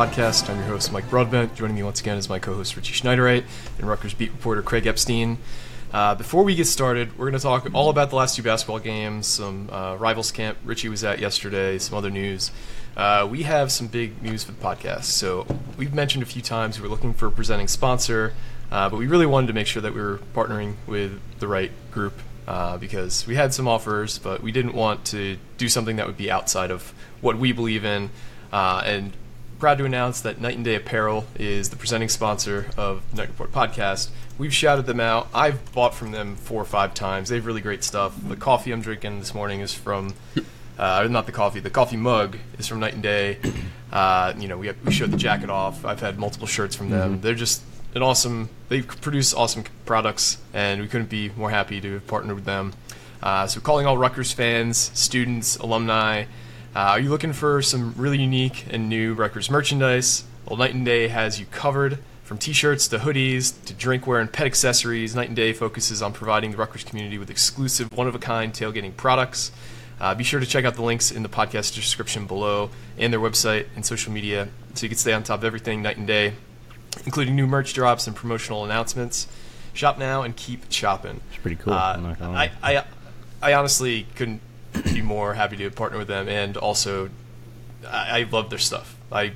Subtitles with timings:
[0.00, 0.48] Podcast.
[0.48, 1.54] I'm your host, Mike Broadbent.
[1.54, 3.44] Joining me once again is my co-host Richie Schneiderite
[3.76, 5.36] and Rutgers beat reporter Craig Epstein.
[5.92, 8.78] Uh, before we get started, we're going to talk all about the last two basketball
[8.78, 12.50] games, some uh, rivals camp Richie was at yesterday, some other news.
[12.96, 15.04] Uh, we have some big news for the podcast.
[15.04, 18.32] So we've mentioned a few times we're looking for a presenting sponsor,
[18.72, 21.72] uh, but we really wanted to make sure that we were partnering with the right
[21.90, 22.14] group
[22.48, 26.16] uh, because we had some offers, but we didn't want to do something that would
[26.16, 28.08] be outside of what we believe in.
[28.50, 29.12] Uh, and
[29.60, 33.28] proud to announce that Knight and Day Apparel is the presenting sponsor of the Knight
[33.28, 34.08] Report podcast.
[34.38, 35.28] We've shouted them out.
[35.34, 37.28] I've bought from them four or five times.
[37.28, 38.16] They have really great stuff.
[38.26, 40.14] The coffee I'm drinking this morning is from,
[40.78, 43.38] uh, not the coffee, the coffee mug is from Knight and Day.
[43.92, 45.84] Uh, you know, we, have, we showed the jacket off.
[45.84, 47.20] I've had multiple shirts from them.
[47.22, 47.60] They're just
[47.92, 52.36] an awesome, they produce awesome products, and we couldn't be more happy to have partnered
[52.36, 52.72] with them.
[53.20, 56.26] Uh, so, calling all Rutgers fans, students, alumni,
[56.74, 60.24] uh, are you looking for some really unique and new Rutgers merchandise?
[60.46, 61.98] Well, Knight and Day has you covered.
[62.24, 66.52] From t-shirts to hoodies to drinkware and pet accessories, Knight and Day focuses on providing
[66.52, 69.50] the Rutgers community with exclusive, one-of-a-kind tailgating products.
[70.00, 73.20] Uh, be sure to check out the links in the podcast description below and their
[73.20, 76.34] website and social media so you can stay on top of everything Knight and Day,
[77.04, 79.26] including new merch drops and promotional announcements.
[79.72, 81.20] Shop now and keep choppin.
[81.30, 81.72] It's pretty cool.
[81.72, 82.50] Uh, I'm not gonna I.
[82.62, 82.84] I,
[83.42, 84.40] I honestly couldn't
[84.84, 87.10] be more happy to partner with them, and also
[87.86, 88.96] I, I love their stuff.
[89.10, 89.32] I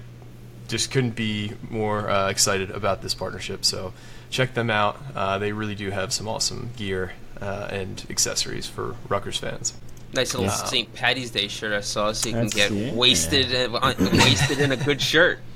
[0.68, 3.64] just couldn't be more uh, excited about this partnership.
[3.64, 3.92] So
[4.30, 5.00] check them out.
[5.14, 9.74] Uh, they really do have some awesome gear uh, and accessories for Rutgers fans.
[10.12, 10.52] Nice little Yeah.
[10.52, 10.94] St.
[10.94, 12.92] Patty's Day shirt I saw, so you can get yeah.
[12.94, 15.40] wasted uh, wasted in a good shirt.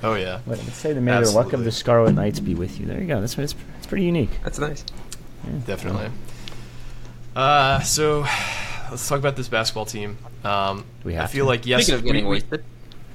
[0.00, 2.78] Oh yeah, What, let's say the may the luck of the Scarlet Knights be with
[2.78, 2.86] you.
[2.86, 3.20] There you go.
[3.20, 4.30] That's that's, that's pretty unique.
[4.44, 4.84] That's nice.
[5.66, 6.08] definitely.
[7.34, 8.24] Uh, so
[8.90, 10.18] let's talk about this basketball team.
[10.44, 11.48] Um, We I feel to.
[11.48, 12.64] like yes, Speaking of getting we- we- wasted,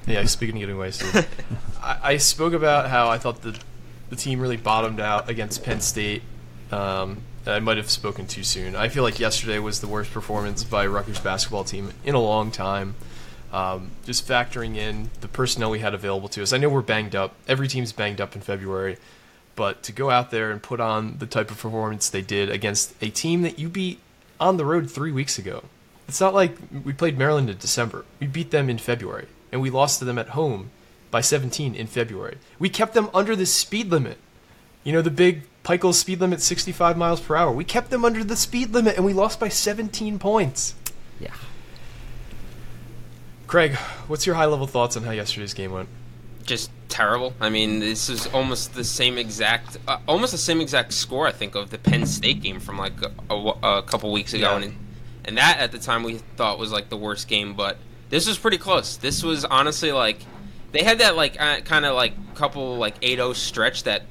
[0.06, 1.26] Yeah, speaking of getting wasted,
[1.82, 3.58] I, I spoke about how I thought the
[4.10, 6.22] the team really bottomed out against Penn State.
[6.70, 8.76] Um, I might have spoken too soon.
[8.76, 12.50] I feel like yesterday was the worst performance by Rutgers basketball team in a long
[12.50, 12.94] time.
[13.52, 16.52] Um, just factoring in the personnel we had available to us.
[16.52, 17.34] I know we're banged up.
[17.46, 18.96] Every team's banged up in February,
[19.56, 22.94] but to go out there and put on the type of performance they did against
[23.02, 24.00] a team that you beat
[24.40, 25.64] on the road three weeks ago.
[26.08, 28.04] It's not like we played Maryland in December.
[28.20, 30.70] We beat them in February, and we lost to them at home
[31.10, 32.38] by 17 in February.
[32.58, 34.18] We kept them under the speed limit.
[34.82, 37.50] You know, the big Pikiell speed limit, 65 miles per hour.
[37.50, 40.74] We kept them under the speed limit, and we lost by 17 points.
[41.18, 41.34] Yeah.
[43.46, 43.76] Craig,
[44.08, 45.88] what's your high level thoughts on how yesterday's game went?
[46.44, 47.34] Just terrible.
[47.40, 51.32] I mean, this is almost the same exact, uh, almost the same exact score I
[51.32, 54.64] think of the Penn State game from like a, a, a couple weeks ago, Yeah.
[54.64, 54.76] and
[55.26, 57.78] and that at the time we thought was like the worst game, but
[58.10, 58.96] this was pretty close.
[58.96, 60.18] This was honestly like
[60.72, 64.02] they had that like uh, kind of like couple like 8-0 stretch that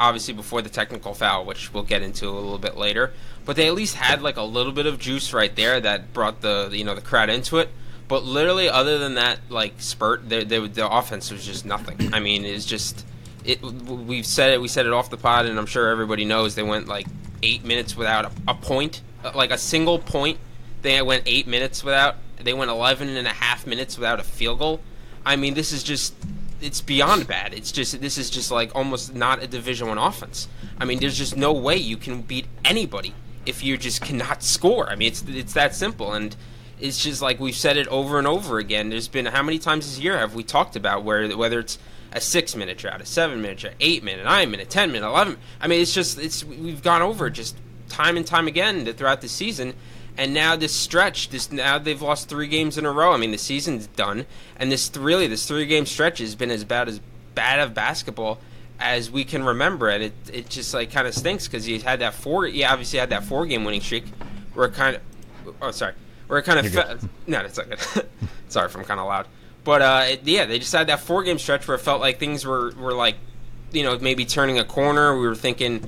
[0.00, 3.12] obviously before the technical foul, which we'll get into a little bit later.
[3.44, 6.40] But they at least had like a little bit of juice right there that brought
[6.40, 7.68] the you know the crowd into it.
[8.08, 12.12] But literally, other than that like spurt, the the, the offense was just nothing.
[12.12, 13.04] I mean, it's just
[13.44, 13.62] it.
[13.62, 14.60] We've said it.
[14.60, 17.06] We said it off the pod, and I'm sure everybody knows they went like
[17.42, 20.38] eight minutes without a, a point, uh, like a single point.
[20.82, 22.16] They went eight minutes without.
[22.38, 24.80] They went 11 and a half minutes without a field goal.
[25.24, 26.14] I mean, this is just
[26.60, 27.54] it's beyond bad.
[27.54, 30.48] It's just this is just like almost not a Division One offense.
[30.78, 33.14] I mean, there's just no way you can beat anybody
[33.44, 34.88] if you just cannot score.
[34.88, 36.36] I mean, it's it's that simple, and
[36.80, 38.90] it's just like we've said it over and over again.
[38.90, 41.78] There's been how many times this year have we talked about where whether it's
[42.12, 45.36] a six minute drought, a seven minute drought, eight minute, nine minute, ten minute, eleven.
[45.60, 47.56] I mean, it's just it's we've gone over just
[47.88, 49.74] time and time again throughout the season,
[50.18, 53.12] And now this stretch, this now they've lost three games in a row.
[53.12, 54.26] I mean, the season's done,
[54.56, 57.00] and this really this three game stretch has been as bad as
[57.34, 58.38] bad of basketball
[58.78, 60.02] as we can remember it.
[60.02, 62.46] It it just like kind of stinks because he had that four.
[62.46, 64.04] He obviously had that four game winning streak
[64.54, 65.02] where kind of.
[65.60, 65.92] Oh, sorry.
[66.26, 66.72] Where it kind of.
[66.72, 68.06] Fe- no, that's not good.
[68.48, 69.26] sorry if I'm kind of loud.
[69.64, 72.18] But uh, it, yeah, they just had that four game stretch where it felt like
[72.18, 73.16] things were were like,
[73.72, 75.18] you know, maybe turning a corner.
[75.18, 75.84] We were thinking.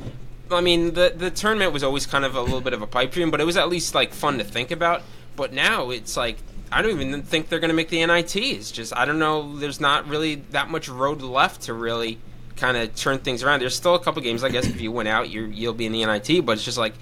[0.50, 3.12] I mean, the the tournament was always kind of a little bit of a pipe
[3.12, 5.02] dream, but it was at least like fun to think about.
[5.37, 6.38] But now it's like
[6.73, 8.37] I don't even think they're going to make the NIT.
[8.37, 9.56] It's just I don't know.
[9.56, 12.19] There's not really that much road left to really
[12.56, 13.61] kind of turn things around.
[13.61, 14.67] There's still a couple games, I guess.
[14.67, 16.44] If you win out, you you'll be in the NIT.
[16.44, 16.94] But it's just like,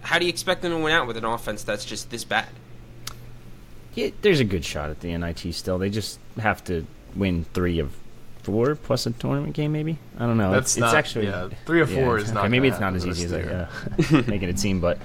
[0.00, 2.48] how do you expect them to win out with an offense that's just this bad?
[3.96, 5.78] Yeah, there's a good shot at the NIT still.
[5.78, 7.96] They just have to win three of
[8.42, 9.98] four plus a tournament game, maybe.
[10.18, 10.52] I don't know.
[10.52, 12.50] That's it's, not, it's actually yeah, three or four yeah, is okay, not.
[12.50, 13.68] Maybe it's not as easy as uh,
[14.28, 14.98] making it seem, but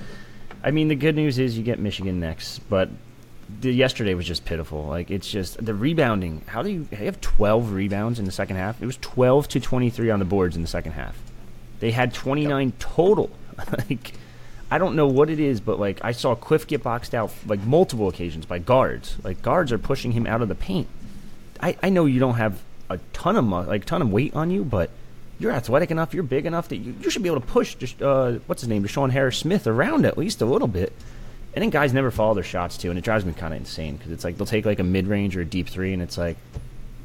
[0.64, 2.90] I mean, the good news is you get Michigan next, but.
[3.60, 4.86] The, yesterday was just pitiful.
[4.86, 6.42] Like it's just the rebounding.
[6.48, 8.82] How do you, you have 12 rebounds in the second half?
[8.82, 11.18] It was 12 to 23 on the boards in the second half.
[11.82, 13.30] They had 29 total.
[13.78, 14.14] like
[14.72, 17.60] I don't know what it is, but like I saw Cliff get boxed out like
[17.60, 19.18] multiple occasions by guards.
[19.22, 20.88] Like guards are pushing him out of the paint.
[21.60, 24.50] I, I know you don't have a ton of mu- like ton of weight on
[24.50, 24.90] you, but
[25.40, 28.02] you're athletic enough, you're big enough that you, you should be able to push just
[28.02, 30.94] uh, what's his name, DeShawn Harris Smith around at least a little bit.
[31.54, 33.98] And then guys never follow their shots too, and it drives me kind of insane
[33.98, 36.18] because it's like they'll take like a mid range or a deep three, and it's
[36.18, 36.38] like,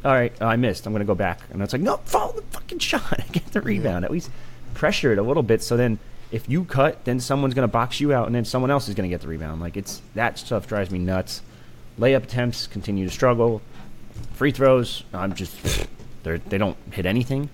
[0.05, 2.43] all right, oh, I missed, I'm gonna go back, and it's like, no, follow the
[2.43, 4.31] fucking shot, get the rebound, at least
[4.75, 5.99] pressure it a little bit, so then
[6.31, 9.09] if you cut, then someone's gonna box you out, and then someone else is gonna
[9.09, 9.61] get the rebound.
[9.61, 11.43] Like it's that stuff drives me nuts.
[11.99, 13.63] Layup attempts continue to struggle.
[14.35, 15.57] Free throws, I'm just
[16.23, 17.49] they they don't hit anything.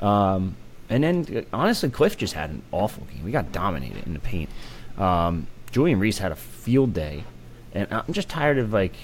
[0.00, 0.56] Um,
[0.88, 3.24] and then honestly, Cliff just had an awful game.
[3.24, 4.50] We got dominated in the paint.
[4.98, 7.24] Um, Julian Reese had a field day,
[7.72, 8.94] and I'm just tired of like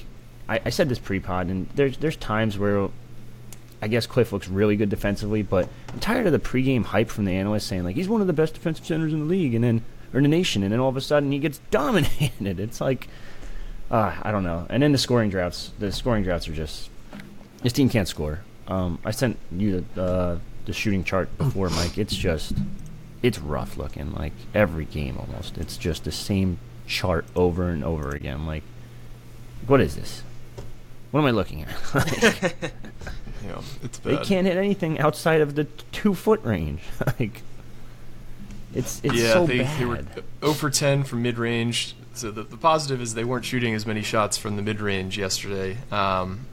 [0.48, 2.88] I, I said this pre-pod, and there's there's times where
[3.82, 7.24] I guess Cliff looks really good defensively, but I'm tired of the pregame hype from
[7.24, 9.64] the analysts saying like he's one of the best defensive centers in the league, and
[9.64, 9.84] then
[10.14, 12.60] or in the nation, and then all of a sudden he gets dominated.
[12.60, 13.08] It's like
[13.90, 14.66] uh, I don't know.
[14.70, 16.90] And then the scoring droughts, the scoring droughts are just
[17.62, 18.40] this team can't score.
[18.68, 21.98] Um, I sent you the uh, the shooting chart before, Mike.
[21.98, 22.54] It's just
[23.20, 24.12] it's rough looking.
[24.12, 28.46] Like every game almost, it's just the same chart over and over again.
[28.46, 28.62] Like
[29.66, 30.22] what is this?
[31.12, 31.94] What am I looking at?
[31.94, 32.54] like,
[33.44, 36.80] Yeah, it's they can't hit anything outside of the two foot range.
[37.18, 37.42] like
[38.74, 39.78] it's it's yeah, so they, bad.
[39.78, 40.04] they were
[40.40, 41.94] 0 for 10 from mid range.
[42.14, 45.18] So the, the positive is they weren't shooting as many shots from the mid range
[45.18, 45.78] yesterday.
[45.90, 46.46] Um,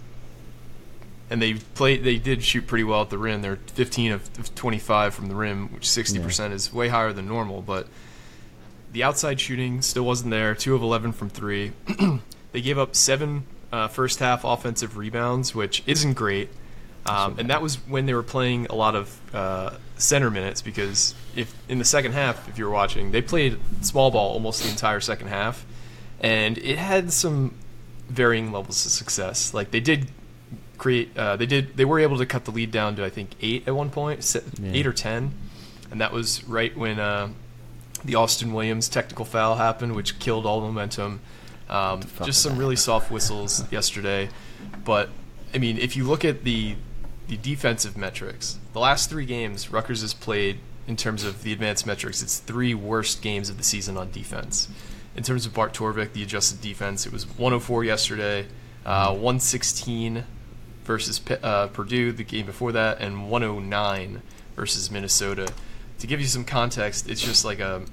[1.29, 2.03] and they played.
[2.03, 3.41] They did shoot pretty well at the rim.
[3.41, 7.61] They're 15 of, of 25 from the rim, which 60% is way higher than normal.
[7.61, 7.87] But
[8.91, 10.55] the outside shooting still wasn't there.
[10.55, 11.73] Two of 11 from three.
[12.51, 16.49] they gave up seven uh, first half offensive rebounds, which isn't great.
[17.05, 21.15] Um, and that was when they were playing a lot of uh, center minutes because
[21.35, 24.69] if in the second half, if you were watching, they played small ball almost the
[24.69, 25.65] entire second half,
[26.19, 27.55] and it had some
[28.09, 29.53] varying levels of success.
[29.53, 30.09] Like they did
[30.77, 33.31] create, uh, they did, they were able to cut the lead down to I think
[33.41, 34.71] eight at one point, Yeah.
[34.73, 35.31] eight or ten,
[35.89, 37.29] and that was right when uh,
[38.03, 41.21] the Austin Williams technical foul happened, which killed all the momentum.
[41.69, 44.29] Um, just some really soft whistles yesterday,
[44.83, 45.09] but
[45.53, 46.75] I mean, if you look at the
[47.27, 51.85] the defensive metrics, the last three games Rutgers has played in terms of the advanced
[51.85, 54.67] metrics, it's three worst games of the season on defense.
[55.15, 58.47] In terms of Bart Torvik, the adjusted defense, it was 104 yesterday,
[58.85, 60.23] uh, 116
[60.83, 64.23] versus uh, Purdue the game before that, and 109
[64.55, 65.51] versus Minnesota.
[65.99, 67.83] To give you some context, it's just like a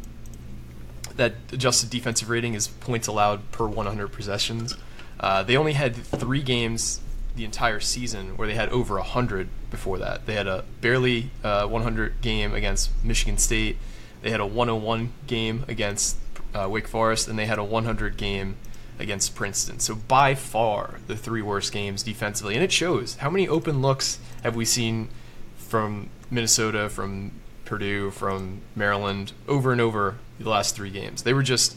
[1.17, 4.77] that adjusted defensive rating is points allowed per 100 possessions.
[5.19, 7.01] Uh, they only had three games
[7.35, 10.27] the entire season where they had over 100 before that.
[10.27, 13.77] They had a barely uh, 100 game against Michigan State.
[14.23, 16.17] They had a 101 game against
[16.55, 18.57] uh, Wake Forest, and they had a 100 game
[18.99, 19.79] against Princeton.
[19.79, 23.17] So by far the three worst games defensively, and it shows.
[23.17, 25.09] How many open looks have we seen
[25.57, 27.33] from Minnesota, from
[27.65, 31.23] Purdue, from Maryland over and over the last three games?
[31.23, 31.76] They were just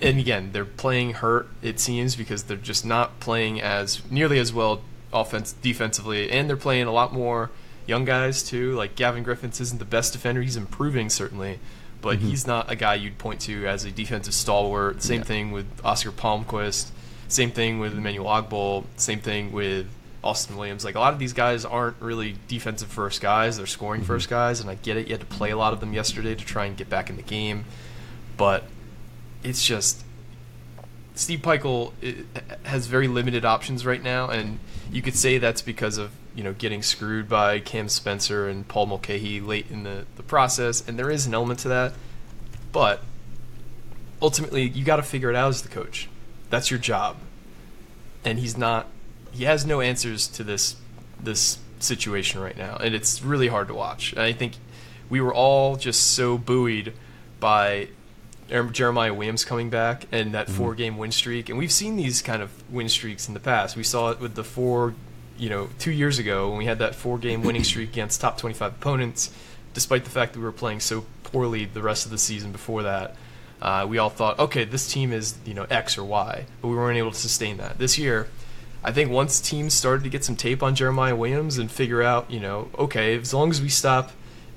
[0.00, 1.48] and again, they're playing hurt.
[1.60, 4.82] It seems because they're just not playing as nearly as well
[5.12, 7.50] offense defensively, and they're playing a lot more
[7.86, 8.74] young guys too.
[8.74, 11.58] Like Gavin Griffiths isn't the best defender; he's improving certainly,
[12.00, 12.28] but mm-hmm.
[12.28, 15.02] he's not a guy you'd point to as a defensive stalwart.
[15.02, 16.90] Same thing with Oscar Palmquist.
[17.28, 18.84] Same thing with Emmanuel Ogbole.
[18.96, 19.86] Same thing with
[20.22, 20.84] Austin Williams.
[20.84, 24.08] Like a lot of these guys aren't really defensive first guys; they're scoring mm-hmm.
[24.08, 24.60] first guys.
[24.60, 26.66] And I get it; you had to play a lot of them yesterday to try
[26.66, 27.64] and get back in the game,
[28.36, 28.64] but
[29.42, 30.04] it's just
[31.14, 34.58] Steve Pikiell i- uh, has very limited options right now, and
[34.90, 38.86] you could say that's because of you know getting screwed by Cam Spencer and Paul
[38.86, 41.92] Mulcahy late in the, the process, and there is an element to that.
[42.72, 43.02] But
[44.20, 46.08] ultimately, you got to figure it out as the coach.
[46.48, 47.16] That's your job,
[48.24, 48.86] and he's not.
[49.32, 50.76] He has no answers to this
[51.20, 54.16] this situation right now, and it's really hard to watch.
[54.16, 54.54] I think
[55.08, 56.92] we were all just so buoyed
[57.40, 57.88] by
[58.72, 61.48] Jeremiah Williams coming back and that four game win streak.
[61.48, 63.76] And we've seen these kind of win streaks in the past.
[63.76, 64.94] We saw it with the four,
[65.38, 68.38] you know, two years ago when we had that four game winning streak against top
[68.38, 69.30] 25 opponents,
[69.74, 72.82] despite the fact that we were playing so poorly the rest of the season before
[72.82, 73.16] that.
[73.60, 76.74] Uh, we all thought, okay, this team is, you know, X or Y, but we
[76.74, 77.78] weren't able to sustain that.
[77.78, 78.28] This year,
[78.84, 82.30] I think once teams started to get some tape on Jeremiah Williams and figure out,
[82.30, 84.10] you know, okay, as long as we stop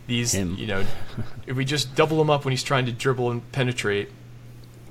[0.08, 0.56] these, Him.
[0.56, 0.86] you know,
[1.48, 4.10] if we just double him up when he's trying to dribble and penetrate,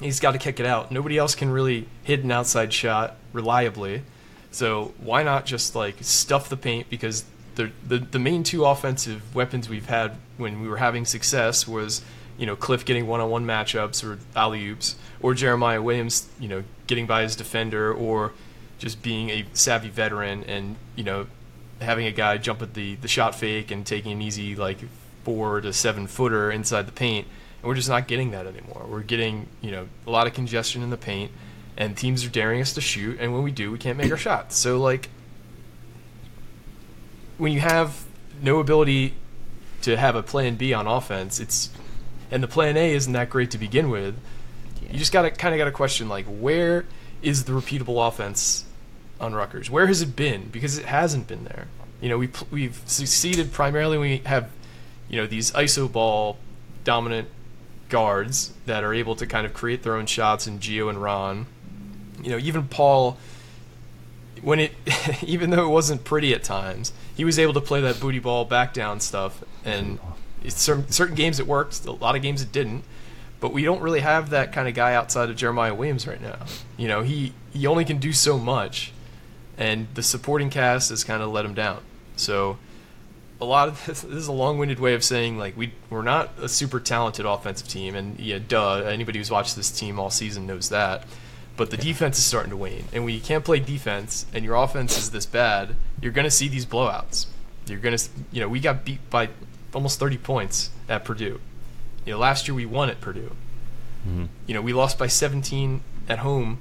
[0.00, 0.93] he's got to kick it out.
[0.93, 4.03] Nobody else can really hit an outside shot reliably.
[4.50, 7.25] So why not just like stuff the paint because
[7.57, 12.03] the the, the main two offensive weapons we've had when we were having success was
[12.38, 17.07] you know Cliff getting one-on-one matchups or alley oops or Jeremiah Williams you know getting
[17.07, 18.33] by his defender or
[18.78, 21.26] just being a savvy veteran and you know
[21.81, 24.78] having a guy jump at the the shot fake and taking an easy like
[25.23, 27.26] four to seven footer inside the paint
[27.64, 28.85] and we're just not getting that anymore.
[28.87, 31.33] We're getting you know a lot of congestion in the paint,
[31.78, 34.19] and teams are daring us to shoot, and when we do, we can't make our
[34.19, 34.59] shots.
[34.59, 35.09] So like
[37.38, 38.04] when you have
[38.43, 39.14] no ability
[39.81, 41.71] to have a plan B on offense, it's
[42.31, 44.14] and the plan A isn't that great to begin with.
[44.83, 46.85] You just gotta kind of got to question like where
[47.25, 48.64] is the repeatable offense
[49.21, 49.71] on Rutgers?
[49.71, 50.49] Where has it been?
[50.49, 51.69] Because it hasn't been there.
[52.00, 54.50] You know, we we've succeeded primarily when we have
[55.09, 56.38] you know these iso ball
[56.83, 57.28] dominant
[57.88, 61.47] guards that are able to kind of create their own shots in Geo and Ron.
[62.23, 63.19] You know, even Paul
[64.43, 64.73] when it
[65.23, 68.45] even though it wasn't pretty at times, he was able to play that booty ball
[68.45, 69.99] back down stuff and
[70.49, 72.85] certain, certain games it worked, a lot of games it didn't.
[73.44, 76.38] But we don't really have that kind of guy outside of Jeremiah Williams right now.
[76.78, 78.90] You know, he he only can do so much
[79.58, 81.82] and the supporting cast has kind of let him down.
[82.16, 82.56] So
[83.42, 86.30] a lot of this, this is a long-winded way of saying like we we're not
[86.40, 90.46] a super talented offensive team, and yeah, duh, anybody who's watched this team all season
[90.46, 91.04] knows that.
[91.58, 94.54] But the defense is starting to wane, and when you can't play defense and your
[94.54, 97.26] offense is this bad, you're gonna see these blowouts.
[97.66, 97.98] You're gonna,
[98.32, 99.28] you know, we got beat by
[99.74, 101.42] almost 30 points at Purdue.
[102.04, 103.32] You know, last year we won at Purdue.
[104.06, 104.25] Mm-hmm.
[104.46, 106.58] You know, we lost by 17 at home.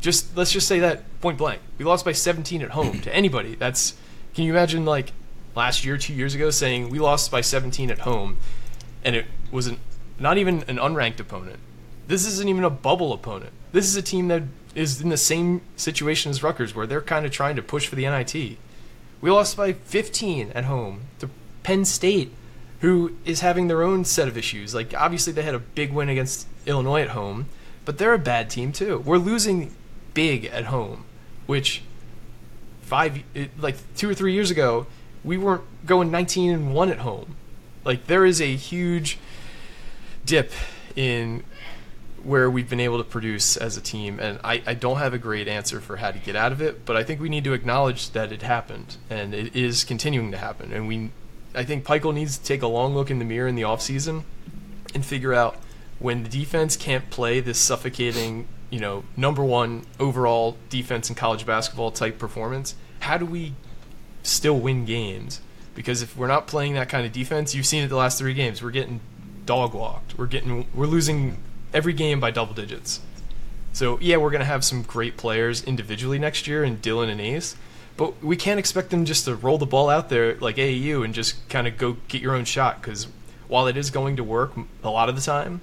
[0.00, 1.60] Just let's just say that point blank.
[1.78, 3.54] We lost by 17 at home to anybody.
[3.54, 3.94] That's
[4.34, 5.12] can you imagine like
[5.54, 8.36] last year, two years ago, saying we lost by 17 at home,
[9.04, 9.78] and it was an,
[10.18, 11.58] not even an unranked opponent.
[12.06, 13.52] This isn't even a bubble opponent.
[13.72, 17.26] This is a team that is in the same situation as Rutgers, where they're kind
[17.26, 18.56] of trying to push for the NIT.
[19.20, 21.28] We lost by 15 at home to
[21.64, 22.32] Penn State,
[22.80, 24.74] who is having their own set of issues.
[24.74, 27.46] Like, obviously, they had a big win against Illinois at home,
[27.84, 28.98] but they're a bad team, too.
[29.04, 29.74] We're losing
[30.14, 31.04] big at home,
[31.46, 31.82] which
[32.82, 33.22] five,
[33.58, 34.86] like two or three years ago,
[35.24, 37.36] we weren't going 19 and 1 at home.
[37.84, 39.18] Like, there is a huge
[40.24, 40.52] dip
[40.94, 41.42] in
[42.22, 45.18] where we've been able to produce as a team, and I, I don't have a
[45.18, 47.52] great answer for how to get out of it, but I think we need to
[47.52, 50.72] acknowledge that it happened, and it is continuing to happen.
[50.72, 51.10] And we,
[51.58, 54.22] I think Pikiell needs to take a long look in the mirror in the offseason
[54.94, 55.56] and figure out
[55.98, 61.44] when the defense can't play this suffocating, you know, number one overall defense in college
[61.44, 63.54] basketball type performance, how do we
[64.22, 65.40] still win games?
[65.74, 68.34] Because if we're not playing that kind of defense, you've seen it the last three
[68.34, 68.62] games.
[68.62, 69.00] We're getting
[69.44, 70.16] dog walked.
[70.16, 71.38] We're getting we're losing
[71.74, 73.00] every game by double digits.
[73.72, 77.56] So yeah, we're gonna have some great players individually next year in Dylan and Ace,
[77.98, 81.12] but we can't expect them just to roll the ball out there like AAU and
[81.12, 82.80] just kind of go get your own shot.
[82.80, 83.08] Because
[83.48, 84.52] while it is going to work
[84.84, 85.60] a lot of the time,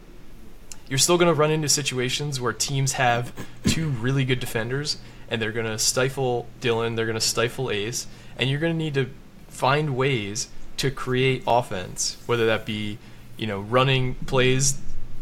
[0.90, 3.32] you're still going to run into situations where teams have
[3.64, 4.98] two really good defenders
[5.30, 8.06] and they're going to stifle Dylan, they're going to stifle Ace,
[8.38, 9.10] and you're going to need to
[9.48, 13.00] find ways to create offense, whether that be,
[13.38, 14.78] you know, running plays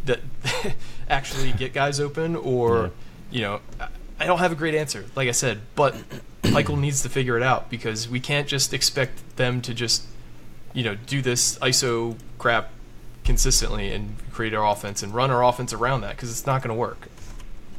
[0.05, 0.19] that
[1.09, 2.89] actually get guys open or,
[3.29, 3.61] you know,
[4.19, 5.95] I don't have a great answer, like I said, but
[6.53, 10.03] Michael needs to figure it out because we can't just expect them to just,
[10.73, 12.69] you know, do this ISO crap
[13.23, 16.69] consistently and create our offense and run our offense around that because it's not going
[16.69, 17.07] to work.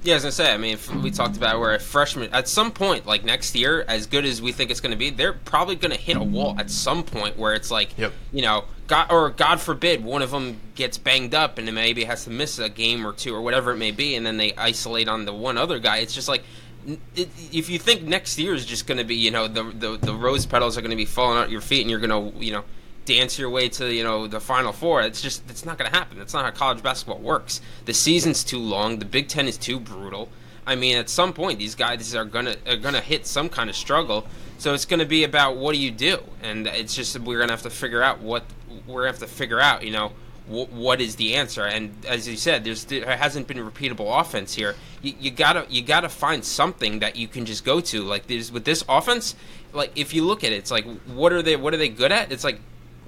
[0.03, 0.53] Yeah, as I say.
[0.53, 3.87] I mean, if we talked about where a freshman at some point, like next year,
[3.89, 6.71] as good as we think it's gonna be, they're probably gonna hit a wall at
[6.71, 8.13] some point where it's like, Yep.
[8.31, 12.25] you know, God or God forbid, one of them gets banged up and maybe has
[12.25, 15.09] to miss a game or two or whatever it may be, and then they isolate
[15.09, 15.99] on the one other guy.
[15.99, 16.45] It's just like.
[17.17, 20.15] If you think next year is just going to be, you know, the, the the
[20.15, 22.53] rose petals are going to be falling out your feet, and you're going to, you
[22.53, 22.65] know,
[23.05, 25.03] dance your way to you know the final four.
[25.03, 26.19] It's just it's not going to happen.
[26.19, 27.61] That's not how college basketball works.
[27.85, 28.99] The season's too long.
[28.99, 30.29] The Big Ten is too brutal.
[30.67, 33.77] I mean, at some point, these guys are gonna are gonna hit some kind of
[33.77, 34.27] struggle.
[34.59, 37.49] So it's going to be about what do you do, and it's just we're going
[37.49, 38.45] to have to figure out what
[38.87, 39.85] we're to have to figure out.
[39.85, 40.13] You know,
[40.47, 41.65] wh- what is the answer?
[41.65, 44.75] And as you said, there's there hasn't been repeatable offense here.
[45.03, 48.03] You, you gotta you gotta find something that you can just go to.
[48.03, 49.35] Like there's with this offense,
[49.73, 52.13] like if you look at it, it's like what are they what are they good
[52.13, 52.31] at?
[52.33, 52.61] It's like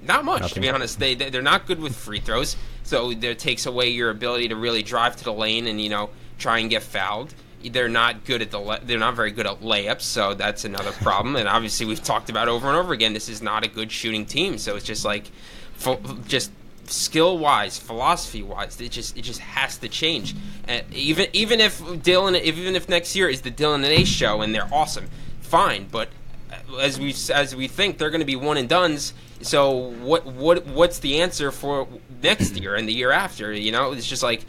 [0.03, 0.99] not much, to be honest.
[0.99, 4.55] They they- they're not good with free throws, so that takes away your ability to
[4.55, 7.33] really drive to the lane and you know try and get fouled.
[7.71, 10.91] They're not good at the le- they're not very good at layups, so that's another
[10.91, 11.35] problem.
[11.35, 13.13] And obviously, we've talked about over and over again.
[13.13, 15.31] This is not a good shooting team, so it's just like,
[16.27, 16.51] just
[16.87, 20.35] skill wise, philosophy wise, it just it just has to change.
[20.67, 24.41] And even even if Dylan, even if next year is the Dylan and Ace show
[24.41, 25.09] and they're awesome,
[25.41, 25.87] fine.
[25.91, 26.09] But
[26.79, 29.13] as we as we think they're going to be one and dones.
[29.41, 31.87] So what what what's the answer for
[32.23, 33.53] next year and the year after?
[33.53, 34.45] You know, it's just like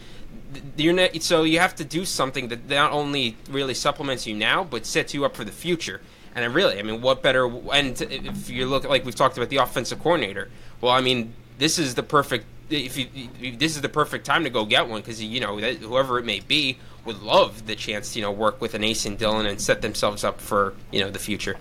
[0.77, 4.65] you're not, so you have to do something that not only really supplements you now,
[4.65, 6.01] but sets you up for the future.
[6.35, 7.47] And I really, I mean, what better?
[7.73, 10.49] And if you look like we've talked about the offensive coordinator,
[10.81, 12.47] well, I mean, this is the perfect.
[12.71, 13.09] If you,
[13.41, 16.19] if this is the perfect time to go get one because you know that whoever
[16.19, 19.19] it may be would love the chance to you know work with an Ace and
[19.19, 21.57] Dylan and set themselves up for you know the future.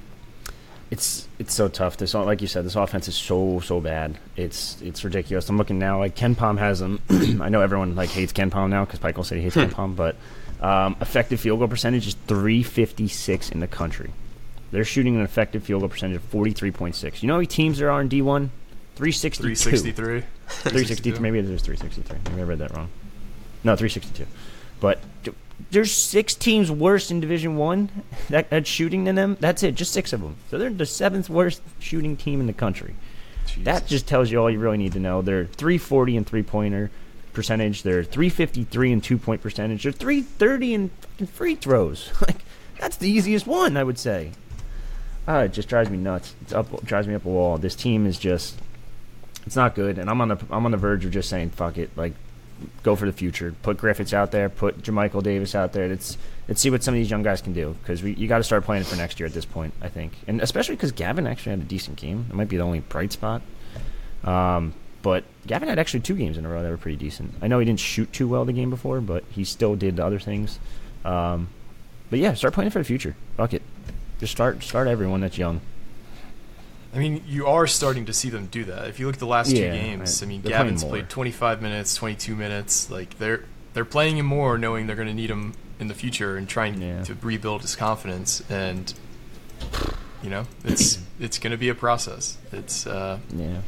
[0.89, 1.97] It's it's so tough.
[1.97, 4.17] This like you said, this offense is so so bad.
[4.35, 5.49] It's it's ridiculous.
[5.49, 5.99] I'm looking now.
[5.99, 7.01] Like KenPom has them.
[7.41, 10.15] I know everyone like hates KenPom now because Pike said he hates KenPom, but
[10.61, 14.11] um, effective field goal percentage is 356 in the country.
[14.71, 17.21] They're shooting an effective field goal percentage of 43.6.
[17.21, 18.49] You know how many teams there are in D1?
[18.97, 19.55] 362.
[19.55, 20.21] 363.
[20.47, 21.19] 363.
[21.19, 22.31] Maybe it is 363.
[22.31, 22.89] Maybe I read that wrong.
[23.63, 24.25] No, 362.
[24.79, 24.99] But
[25.69, 27.89] there's six teams worse in Division One
[28.29, 29.37] that that's shooting than them.
[29.39, 30.35] That's it, just six of them.
[30.49, 32.95] So they're the seventh worst shooting team in the country.
[33.63, 35.21] That just tells you all you really need to know.
[35.21, 36.89] They're 340 in three pointer
[37.33, 37.83] percentage.
[37.83, 39.83] They're 353 in two point percentage.
[39.83, 42.11] They're 330 in fucking free throws.
[42.27, 42.37] Like
[42.79, 44.31] that's the easiest one, I would say.
[45.27, 46.35] Ah, it just drives me nuts.
[46.41, 47.57] It's up, drives me up a wall.
[47.57, 48.57] This team is just,
[49.47, 51.77] it's not good, and I'm on the I'm on the verge of just saying fuck
[51.77, 51.89] it.
[51.95, 52.13] Like,
[52.83, 53.55] go for the future.
[53.63, 54.49] Put Griffiths out there.
[54.49, 55.87] Put Jamichael Davis out there.
[55.87, 56.17] Let's
[56.49, 58.43] let's see what some of these young guys can do because we you got to
[58.43, 59.73] start planning for next year at this point.
[59.81, 62.25] I think, and especially because Gavin actually had a decent game.
[62.29, 63.41] It might be the only bright spot.
[64.25, 67.33] Um, but Gavin had actually two games in a row that were pretty decent.
[67.41, 70.05] I know he didn't shoot too well the game before, but he still did the
[70.05, 70.59] other things.
[71.05, 71.47] Um,
[72.09, 73.15] but yeah, start planning for the future.
[73.37, 73.61] Fuck it.
[74.19, 75.61] Just start start everyone that's young.
[76.93, 78.87] I mean, you are starting to see them do that.
[78.87, 81.09] If you look at the last Yeah, two games, I- I mean, they're Gavin's played
[81.09, 82.89] 25 minutes, 22 minutes.
[82.89, 86.37] Like they're they're playing him more, knowing they're going to need him in the future
[86.37, 87.03] and trying Yeah.
[87.03, 88.41] to rebuild his confidence.
[88.49, 88.93] And
[90.23, 92.37] you know, it's it's going to be a process.
[92.51, 93.61] It's uh, Yeah.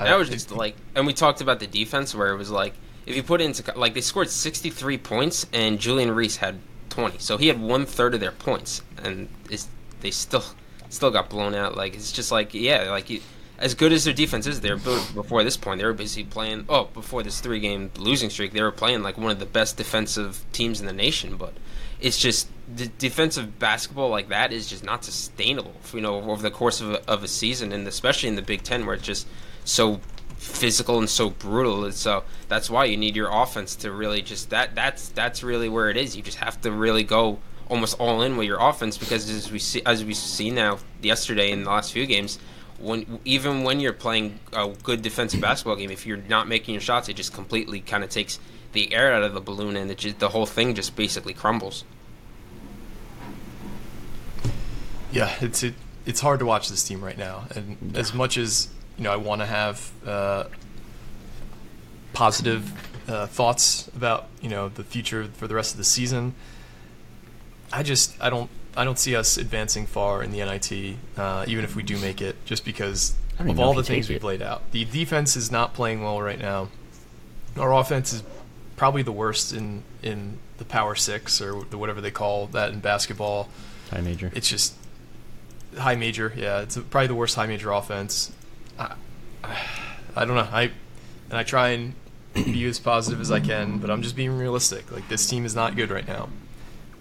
[0.00, 2.50] I- That was it- just like, and we talked about the defense where it was
[2.50, 2.74] like,
[3.06, 6.58] if you put it into like they scored 63 points and Julian Reese had
[6.90, 9.68] 20, so he had one third of their points, and it's,
[10.00, 10.44] they still
[10.92, 11.76] still got blown out.
[11.76, 13.20] Like it's just like yeah, like you,
[13.58, 16.64] as good as their defense is, they're before this point they were basically playing.
[16.68, 19.76] Oh, before this three game losing streak, they were playing like one of the best
[19.76, 21.54] defensive teams in the nation, but.
[22.00, 25.76] It's just the defensive basketball like that is just not sustainable.
[25.94, 28.64] You know, over the course of a, of a season, and especially in the Big
[28.64, 29.28] Ten, where it's just
[29.64, 30.00] so
[30.42, 31.84] physical and so brutal.
[31.84, 35.68] And so that's why you need your offense to really just that that's that's really
[35.68, 36.16] where it is.
[36.16, 37.38] You just have to really go
[37.72, 41.50] almost all in with your offense because as we see as we see now yesterday
[41.50, 42.38] in the last few games,
[42.78, 46.82] when even when you're playing a good defensive basketball game, if you're not making your
[46.82, 48.38] shots, it just completely kind of takes
[48.72, 51.84] the air out of the balloon and it just, the whole thing just basically crumbles.
[55.12, 55.74] yeah, it's it,
[56.06, 57.44] it's hard to watch this team right now.
[57.54, 60.44] And as much as you know, I want to have uh,
[62.12, 62.72] positive
[63.08, 66.34] uh, thoughts about you know the future for the rest of the season.
[67.72, 71.64] I just I don't I don't see us advancing far in the NIT, uh, even
[71.64, 74.70] if we do make it, just because of all the things we've laid out.
[74.72, 76.68] The defense is not playing well right now.
[77.56, 78.22] Our offense is
[78.76, 82.80] probably the worst in in the Power Six or the, whatever they call that in
[82.80, 83.48] basketball.
[83.90, 84.30] High major.
[84.34, 84.74] It's just
[85.76, 86.32] high major.
[86.36, 88.32] Yeah, it's probably the worst high major offense.
[88.78, 88.94] I,
[89.44, 89.60] I,
[90.16, 90.48] I don't know.
[90.50, 90.70] I
[91.28, 91.94] and I try and
[92.34, 94.90] be as positive as I can, but I'm just being realistic.
[94.90, 96.30] Like this team is not good right now,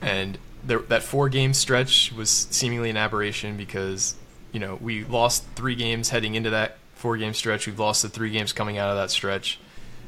[0.02, 4.16] and there, that four game stretch was seemingly an aberration because
[4.52, 7.68] you know we lost three games heading into that four game stretch.
[7.68, 9.60] We've lost the three games coming out of that stretch.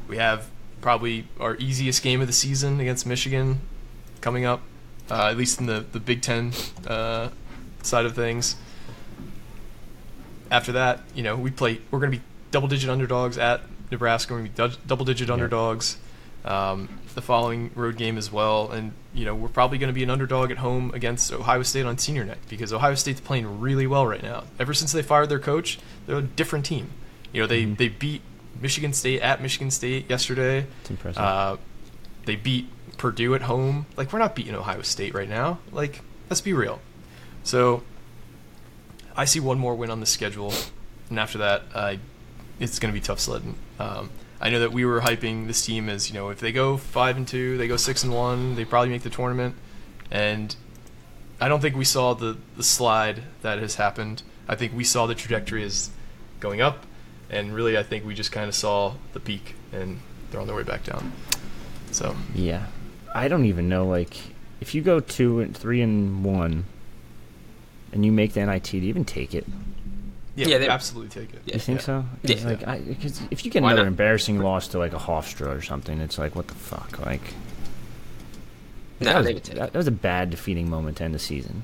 [0.07, 0.49] We have
[0.81, 3.61] probably our easiest game of the season against Michigan
[4.21, 4.61] coming up,
[5.09, 6.53] uh, at least in the the Big Ten
[6.87, 7.29] uh,
[7.81, 8.55] side of things.
[10.51, 11.79] After that, you know, we play.
[11.89, 13.61] We're going to be double digit underdogs at
[13.91, 14.33] Nebraska.
[14.33, 15.97] We're going to be double digit underdogs.
[16.45, 20.03] Um, the following road game as well, and you know we're probably going to be
[20.03, 23.87] an underdog at home against Ohio State on senior night because Ohio State's playing really
[23.87, 24.43] well right now.
[24.59, 26.89] Ever since they fired their coach, they're a different team.
[27.31, 27.75] You know they Mm-hmm.
[27.75, 28.21] they beat
[28.61, 30.65] Michigan State at Michigan State yesterday.
[30.81, 31.21] It's impressive.
[31.21, 31.57] Uh,
[32.25, 33.85] they beat Purdue at home.
[33.97, 35.59] Like we're not beating Ohio State right now.
[35.71, 36.79] Like let's be real.
[37.43, 37.83] So
[39.15, 40.53] I see one more win on the schedule,
[41.09, 41.99] and after that, I
[42.59, 43.55] it's going to be tough sledding.
[43.79, 44.09] Um,
[44.41, 47.17] I know that we were hyping this team as you know if they go five
[47.17, 49.55] and two, they go six and one, they probably make the tournament,
[50.11, 50.55] and
[51.39, 54.23] I don't think we saw the the slide that has happened.
[54.47, 55.89] I think we saw the trajectory as
[56.39, 56.85] going up,
[57.29, 60.55] and really I think we just kind of saw the peak, and they're on their
[60.55, 61.13] way back down.
[61.91, 62.67] So Yeah,
[63.13, 63.87] I don't even know.
[63.87, 64.17] Like,
[64.59, 66.65] if you go two and three and one,
[67.91, 69.45] and you make the NIT, do you even take it?
[70.35, 71.41] Yeah, Yeah, they- absolutely take it.
[71.45, 71.53] Yeah.
[71.55, 72.05] You think so?
[72.25, 72.49] 'Cause, Yeah.
[72.49, 73.89] Like, I, cause if you get Why another not?
[73.89, 77.05] embarrassing loss to like a Hofstra or something, it's like, what the fuck?
[77.05, 77.21] Like,
[78.99, 81.13] No, that, was, they would take that, that was a bad defeating moment to end
[81.15, 81.63] the season.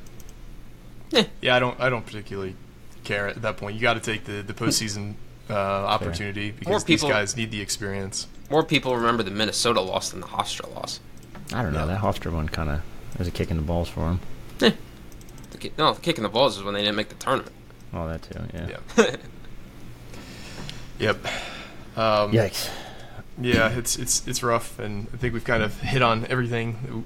[1.11, 2.55] Yeah, yeah I don't I don't particularly
[3.03, 3.75] care at that point.
[3.75, 5.15] You got to take the the postseason
[5.49, 8.27] uh, opportunity because these people- guys need the experience.
[8.51, 10.99] More people remember the Minnesota loss than the Hofstra loss.
[11.53, 11.87] I don't know.
[11.87, 12.81] That Hofstra one kind of
[13.17, 14.19] was a kick in the balls for him.
[14.59, 17.51] The ki- No, the kick in the balls is when they didn't make the tournament.
[17.93, 18.39] Oh, that too.
[18.53, 18.77] Yeah.
[18.97, 19.15] Yeah.
[20.99, 21.25] yep.
[21.97, 22.69] Um, Yikes.
[23.41, 27.05] Yeah, it's it's it's rough, and I think we've kind of hit on everything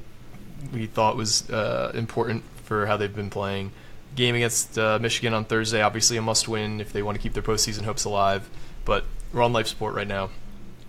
[0.73, 3.71] we thought was uh, important for how they've been playing.
[4.15, 7.43] Game against uh, Michigan on Thursday, obviously a must-win if they want to keep their
[7.43, 8.49] postseason hopes alive.
[8.85, 10.29] But we're on life support right now.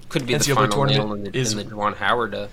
[0.09, 2.35] Could be the NCAA final nail tournament in the, is- in the Juwan Howard.
[2.35, 2.49] Uh,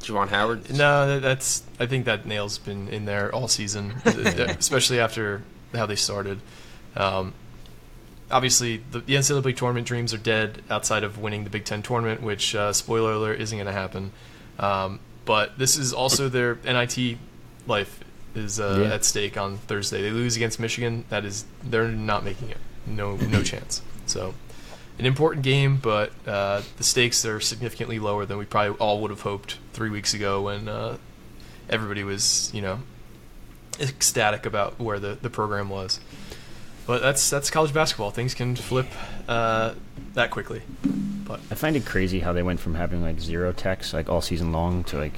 [0.00, 0.74] Juwan Howard.
[0.74, 1.62] No, that's.
[1.80, 5.42] I think that nail's been in there all season, especially after
[5.74, 6.40] how they started.
[6.96, 7.34] Um,
[8.30, 12.22] obviously, the, the NCAA tournament dreams are dead outside of winning the Big Ten tournament,
[12.22, 14.12] which uh, spoiler alert isn't going to happen.
[14.58, 17.18] Um, but this is also their NIT
[17.66, 18.00] life
[18.34, 18.94] is uh, Yeah.
[18.94, 20.02] at stake on Thursday.
[20.02, 21.04] They lose against Michigan.
[21.08, 22.58] That is, they're not making it.
[22.86, 23.80] No, no chance.
[24.06, 24.34] So,
[24.98, 29.10] an important game, but uh, the stakes are significantly lower than we probably all would
[29.10, 30.98] have hoped three weeks ago when uh,
[31.70, 32.80] everybody was, you know,
[33.80, 35.98] ecstatic about where the, the program was.
[36.86, 38.10] But that's that's college basketball.
[38.10, 38.86] Things can flip
[39.28, 39.74] uh,
[40.14, 40.62] that quickly.
[41.26, 44.20] But I find it crazy how they went from having like zero techs like all
[44.20, 45.14] season long to like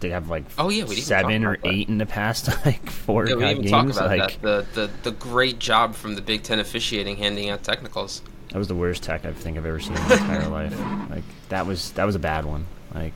[0.00, 3.26] they have like Oh, yeah, we didn't seven or eight in the past like four
[3.28, 3.96] Yeah, we didn't even games.
[3.96, 4.72] talk about like that.
[4.74, 8.22] The, the the great job from the Big Ten officiating handing out technicals.
[8.50, 10.80] that was the worst tech I think I've ever seen in my entire life.
[11.10, 12.64] Like that was that was a bad one.
[12.94, 13.12] Like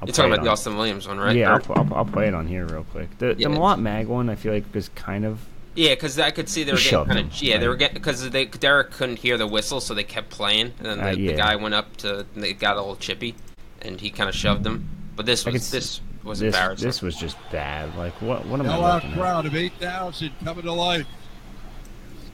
[0.00, 1.36] I'll You're talking it about the Austin Williams one, right?
[1.36, 3.18] Yeah, I'll, I'll, I'll play it on here real quick.
[3.18, 3.48] The Yeah.
[3.48, 5.38] the Mawot Mag one I feel like was kind of
[5.74, 7.94] Yeah, because I could see they were He getting kind of yeah they were getting
[7.94, 11.14] because they Derek couldn't hear the whistle, so they kept playing, and then the, Uh,
[11.14, 13.34] the guy went up to they got a little chippy,
[13.80, 14.86] and he kind of shoved them.
[15.16, 16.86] But this was this was this embarrassing.
[16.86, 17.96] this was just bad.
[17.96, 19.18] Like what what am I Sellout looking at?
[19.18, 21.06] crowd of 8,000 coming to life.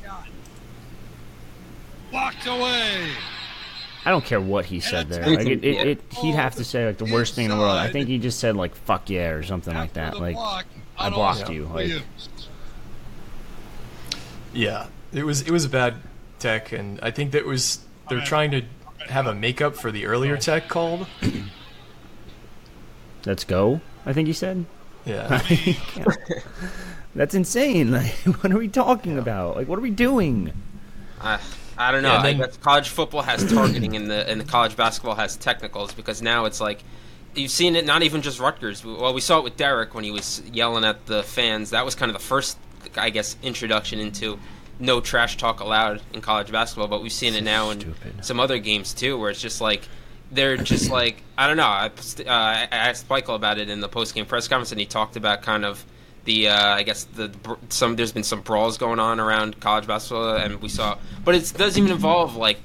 [0.02, 0.26] Scott.
[2.10, 3.10] Blocked away.
[4.04, 5.26] I don't care what he said there.
[5.26, 7.76] Like it, it, it he'd have to say like the worst thing in the world.
[7.76, 10.18] I think he just said like fuck yeah or something like that.
[10.18, 10.36] Like
[10.96, 11.64] I blocked you.
[11.64, 12.28] Like Williams.
[14.58, 15.94] Yeah, it was it was a bad
[16.38, 18.62] tech, and I think that was they're trying to
[19.08, 21.06] have a makeup for the earlier tech called.
[23.24, 23.80] let's go.
[24.04, 24.64] I think he said.
[25.04, 25.42] Yeah.
[27.14, 27.92] That's insane.
[27.92, 29.56] Like what are we talking about?
[29.56, 30.52] Like what are we doing?
[31.20, 31.38] I,
[31.76, 32.12] I don't know.
[32.12, 35.36] Yeah, I then- guess college football has targeting, and the and the college basketball has
[35.36, 36.82] technicals because now it's like
[37.34, 37.86] you've seen it.
[37.86, 38.84] Not even just Rutgers.
[38.84, 41.70] Well, we saw it with Derek when he was yelling at the fans.
[41.70, 42.58] That was kind of the first,
[42.96, 44.38] I guess, introduction into
[44.80, 46.88] no trash talk allowed in college basketball.
[46.88, 48.24] But we've seen it now in Stupid.
[48.24, 49.82] some other games too, where it's just like
[50.30, 51.64] they're just like I don't know.
[51.64, 54.86] I, uh, I asked Michael about it in the post game press conference, and he
[54.86, 55.84] talked about kind of
[56.24, 57.30] the uh, I guess the
[57.70, 61.52] some there's been some brawls going on around college basketball, and we saw, but it
[61.56, 62.58] doesn't even involve like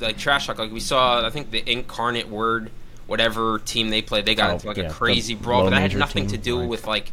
[0.00, 0.58] like trash talk.
[0.58, 2.70] Like we saw, I think the Incarnate Word,
[3.06, 5.80] whatever team they played, they got Oh, into like yeah, a crazy brawl, but that
[5.80, 7.12] had nothing to do like- with like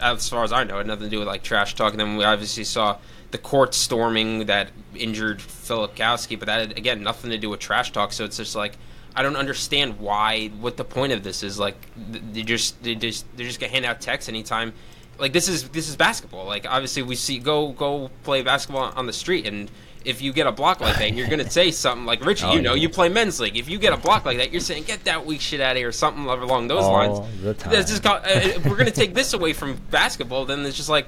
[0.00, 1.92] as far as I know, had nothing to do with like trash talk.
[1.92, 2.98] And then we obviously saw
[3.30, 7.92] the court storming that injured Filipowski, but that had again nothing to do with trash
[7.92, 8.12] talk.
[8.12, 8.76] So it's just like,
[9.14, 10.48] I don't understand why.
[10.60, 11.58] What the point of this is?
[11.58, 14.72] Like they just they just they're just gonna hand out texts anytime.
[15.18, 16.46] Like this is this is basketball.
[16.46, 19.70] Like obviously we see go go play basketball on the street and.
[20.04, 22.44] If you get a block like that, you're gonna say something like Richie.
[22.46, 22.82] Oh, you know, yeah.
[22.82, 23.56] you play men's league.
[23.56, 25.76] If you get a block like that, you're saying "Get that weak shit out of
[25.78, 27.42] here," or something along those All lines.
[27.42, 27.72] the time.
[27.74, 30.88] It's just got, uh, if we're gonna take this away from basketball, then it's just
[30.90, 31.06] like,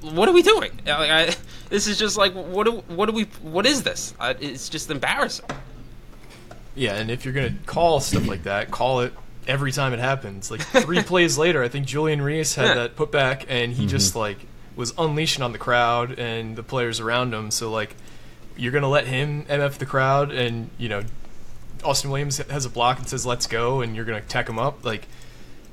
[0.00, 0.70] what are we doing?
[0.86, 1.34] Uh, Like, I,
[1.68, 4.14] this is just like, what do, what do we, what is this?
[4.18, 5.46] Uh, it's just embarrassing.
[6.74, 9.14] Yeah, and if you're gonna call stuff like that, call it
[9.46, 10.50] every time it happens.
[10.50, 12.74] Like three plays later, I think Julian Reese had Yeah.
[12.74, 14.38] that putback, and he just like
[14.74, 17.50] was unleashing on the crowd and the players around him.
[17.50, 17.96] So like,
[18.56, 21.02] you're gonna let him mf the crowd, and you know,
[21.84, 24.84] Austin Williams has a block and says "Let's go," and you're gonna tech him up.
[24.84, 25.06] Like,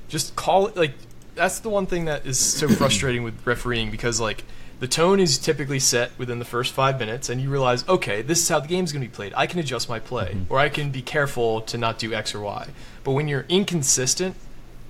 [0.08, 0.76] just call it.
[0.76, 0.92] Like,
[1.34, 4.44] that's the one thing that is so frustrating with refereeing because like.
[4.80, 8.42] The tone is typically set within the first five minutes, and you realize, okay, this
[8.42, 9.32] is how the game's going to be played.
[9.36, 10.52] I can adjust my play, mm-hmm.
[10.52, 12.68] or I can be careful to not do X or Y.
[13.04, 14.34] But when you're inconsistent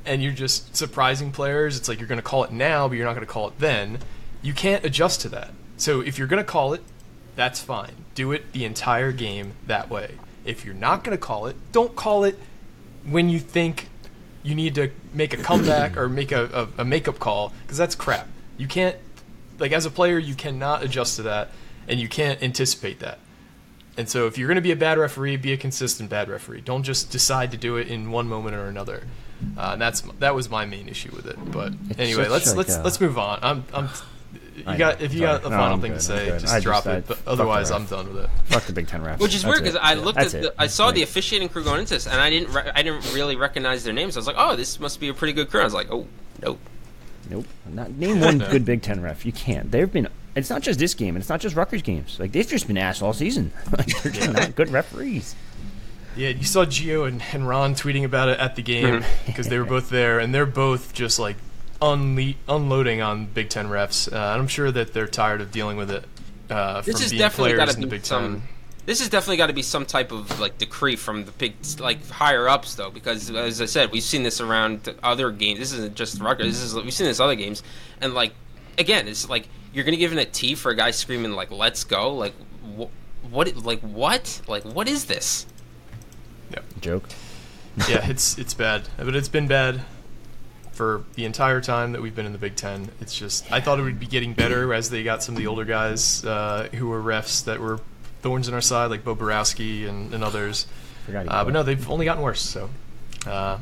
[0.07, 3.05] and you're just surprising players, it's like you're going to call it now, but you're
[3.05, 3.99] not going to call it then.
[4.43, 5.51] You can't adjust to that.
[5.77, 6.83] So if you're going to call it,
[7.37, 8.05] that's fine.
[8.15, 10.17] Do it the entire game that way.
[10.45, 12.39] If you're not going to call it, don't call it
[13.05, 13.89] when you think
[14.43, 17.95] you need to make a comeback or make a, a, a makeup call because that's
[17.95, 18.29] crap.
[18.59, 18.97] You can't,
[19.59, 21.51] like, as a player, you cannot adjust to that
[21.89, 23.19] and you can't anticipate that.
[23.97, 26.63] And so, if you're going to be a bad referee, be a consistent bad referee.
[26.63, 29.07] Don't just decide to do it in one moment or another.
[29.57, 31.37] Uh, and that's that was my main issue with it.
[31.53, 33.39] But It's anyway, let's like let's a- let's move on.
[33.43, 33.89] I'm I'm.
[34.57, 35.05] You I got know.
[35.05, 35.33] if you Sorry.
[35.39, 35.99] got a No, final I'm thing good.
[36.01, 36.41] to say, good.
[36.41, 37.07] just I drop just- I- it.
[37.09, 37.71] But otherwise.
[37.71, 38.31] I'm done with it.
[38.45, 39.19] Fuck the Big Ten refs.
[39.19, 40.55] Which is weird because I looked That's at, the.
[40.59, 43.37] I saw the officiating crew going into this, and I didn't, re- I didn't really
[43.37, 44.17] recognize their names.
[44.17, 45.61] I was like, oh, this must be a pretty good crew.
[45.61, 46.07] I was like, oh,
[46.43, 46.59] nope.
[47.31, 47.47] Nope.
[47.73, 49.25] Not, name one good Big Ten ref.
[49.27, 49.71] You can't.
[49.71, 50.09] They've been.
[50.37, 52.19] It's not just this game, and it's not just Rutgers games.
[52.21, 53.53] Like they've just been ass all season.
[53.77, 55.35] like they're just not good referees.
[56.17, 59.09] Yeah, you saw Geo and, and Ron tweeting about it at the game Mm-hmm.
[59.27, 61.37] because they were both there, and they're both just like
[61.81, 64.13] unle- unloading on Big Ten refs.
[64.13, 66.05] Uh, I'm sure that they're tired of dealing with it
[66.51, 68.23] uh, This from has being definitely got players to in the be Big some.
[68.41, 68.43] Ten.
[68.87, 72.07] This has definitely got to be some type of like decree from the big like
[72.09, 75.59] higher ups though, because as I said, we've seen this around other games.
[75.59, 76.61] This isn't just Rutgers.
[76.61, 77.63] This is we've seen this other games,
[78.03, 78.35] and like
[78.77, 81.85] again, it's like you're gonna give in a T for a guy screaming like "Let's
[81.85, 82.35] go!" Like
[82.79, 83.57] wh- what?
[83.57, 84.43] Like what?
[84.47, 85.47] Like what is this?
[86.81, 87.09] Joke.
[87.89, 89.81] yeah, it's it's bad, but it's been bad
[90.75, 92.91] for the entire time that we've been in the Big Ten.
[93.01, 95.47] It's just I thought it would be getting better as they got some of the
[95.47, 97.81] older guys uh, who were refs that were
[98.23, 100.67] thorns in our side, like Bo Boroski and, and others.
[101.29, 102.41] Uh, but no, they've only gotten worse.
[102.41, 102.71] So
[103.27, 103.59] uh,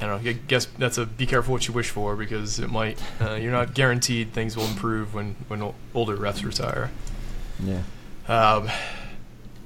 [0.00, 0.30] I don't know.
[0.30, 3.02] I guess that's a be careful what you wish for because it might.
[3.20, 6.90] Uh, you're not guaranteed things will improve when when older refs retire.
[7.62, 7.82] Yeah.
[8.28, 8.68] Um,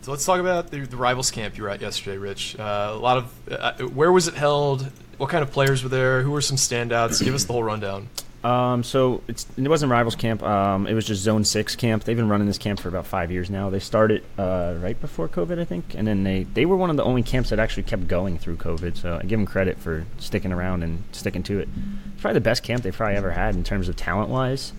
[0.02, 2.58] so let's talk about the, the rivals camp you were at yesterday, Rich.
[2.58, 4.90] Uh, a lot of uh, where was it held?
[5.22, 6.22] What kind of players were there?
[6.22, 7.22] Who were some standouts?
[7.22, 8.08] Give us the whole rundown.
[8.42, 10.42] Um, so it wasn't rivals camp.
[10.42, 12.02] Um, it was just Zone Six camp.
[12.02, 13.70] They've been running this camp for about five years now.
[13.70, 16.96] They started uh, right before COVID, I think, and then they they were one of
[16.96, 18.96] the only camps that actually kept going through COVID.
[18.96, 21.68] So I give them credit for sticking around and sticking to it.
[22.14, 24.72] It's probably the best camp they've probably ever had in terms of talent wise.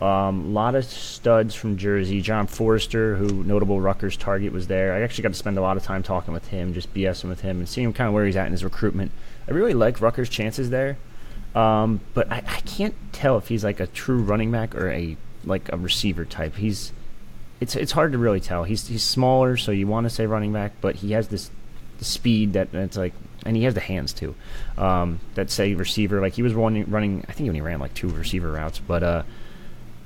[0.00, 2.20] A um, lot of studs from Jersey.
[2.20, 4.94] John Forrester, who notable Rutgers target, was there.
[4.94, 7.40] I actually got to spend a lot of time talking with him, just BSing with
[7.40, 9.10] him, and seeing kind of where he's at in his recruitment.
[9.48, 10.98] I really like Rutgers' chances there.
[11.54, 15.16] Um, but I, I can't tell if he's like a true running back or a
[15.44, 16.56] like a receiver type.
[16.56, 16.92] He's
[17.60, 18.64] it's it's hard to really tell.
[18.64, 21.50] He's he's smaller, so you want to say running back, but he has this
[22.00, 24.34] speed that it's like, and he has the hands too.
[24.76, 26.20] Um, that say receiver.
[26.20, 27.24] Like he was running running.
[27.28, 29.22] I think he only ran like two receiver routes, but uh.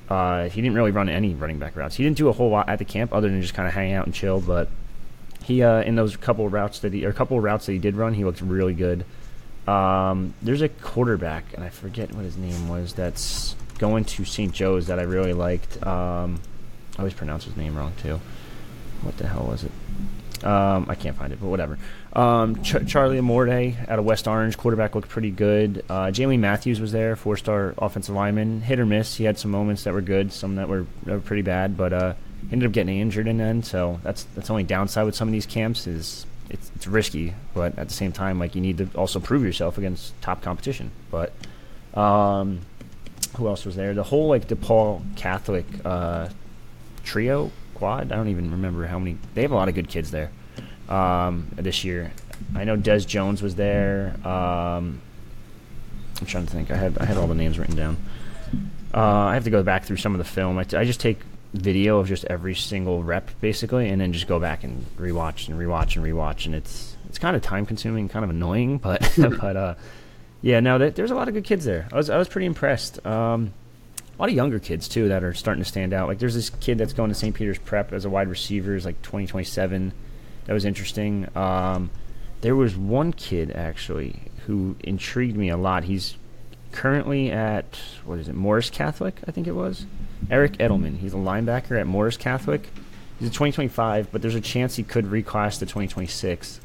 [0.09, 1.95] Uh, he didn't really run any running back routes.
[1.95, 3.93] He didn't do a whole lot at the camp other than just kind of hang
[3.93, 4.41] out and chill.
[4.41, 4.69] But
[5.43, 8.13] he, uh, in those couple routes that he, or couple routes that he did run,
[8.13, 9.05] he looked really good.
[9.67, 12.93] Um, there's a quarterback, and I forget what his name was.
[12.93, 14.53] That's going to St.
[14.53, 15.81] Joe's that I really liked.
[15.85, 16.41] Um,
[16.95, 18.19] I always pronounce his name wrong too.
[19.01, 19.71] What the hell was it?
[20.45, 21.79] Um, I can't find it, but whatever.
[22.11, 25.85] Um, Ch- Charlie Amorde out of West Orange, quarterback looked pretty good.
[25.89, 29.15] Uh, Jamie Matthews was there, four-star offensive lineman, hit or miss.
[29.15, 31.93] He had some moments that were good, some that were, that were pretty bad, but
[31.93, 32.13] uh,
[32.51, 33.65] ended up getting injured in the end.
[33.65, 37.33] So that's that's the only downside with some of these camps is it's, it's risky,
[37.53, 40.91] but at the same time, like you need to also prove yourself against top competition.
[41.11, 41.33] But
[41.93, 42.61] um,
[43.37, 43.93] who else was there?
[43.93, 46.29] The whole like DePaul Catholic uh,
[47.03, 48.11] trio quad.
[48.11, 49.17] I don't even remember how many.
[49.33, 50.31] They have a lot of good kids there
[50.89, 52.11] um, this year.
[52.55, 54.15] I know Des Jones was there.
[54.25, 55.01] Um,
[56.19, 56.71] I'm trying to think.
[56.71, 57.97] I had I had all the names written down.
[58.93, 60.59] Uh, I have to go back through some of the film.
[60.59, 61.17] I, t- I just take
[61.53, 65.59] video of just every single rep basically, and then just go back and rewatch and
[65.59, 69.01] rewatch and rewatch, and it's it's kind of time consuming, kind of annoying, but
[69.39, 69.75] but uh,
[70.41, 71.87] yeah, no, there- there's a lot of good kids there.
[71.91, 73.05] I was I was pretty impressed.
[73.05, 73.53] Um,
[74.17, 76.07] a lot of younger kids too that are starting to stand out.
[76.07, 77.33] Like there's this kid that's going to St.
[77.35, 79.91] Peter's Prep as a wide receiver, is like 2027.
[80.45, 81.27] That was interesting.
[81.35, 81.89] Um,
[82.41, 85.85] there was one kid actually who intrigued me a lot.
[85.85, 86.15] He's
[86.71, 89.19] currently at what is it, Morris Catholic?
[89.27, 89.85] I think it was.
[90.29, 90.97] Eric Edelman.
[90.97, 92.69] He's a linebacker at Morris Catholic.
[93.19, 96.59] He's a 2025, but there's a chance he could reclass to 2026.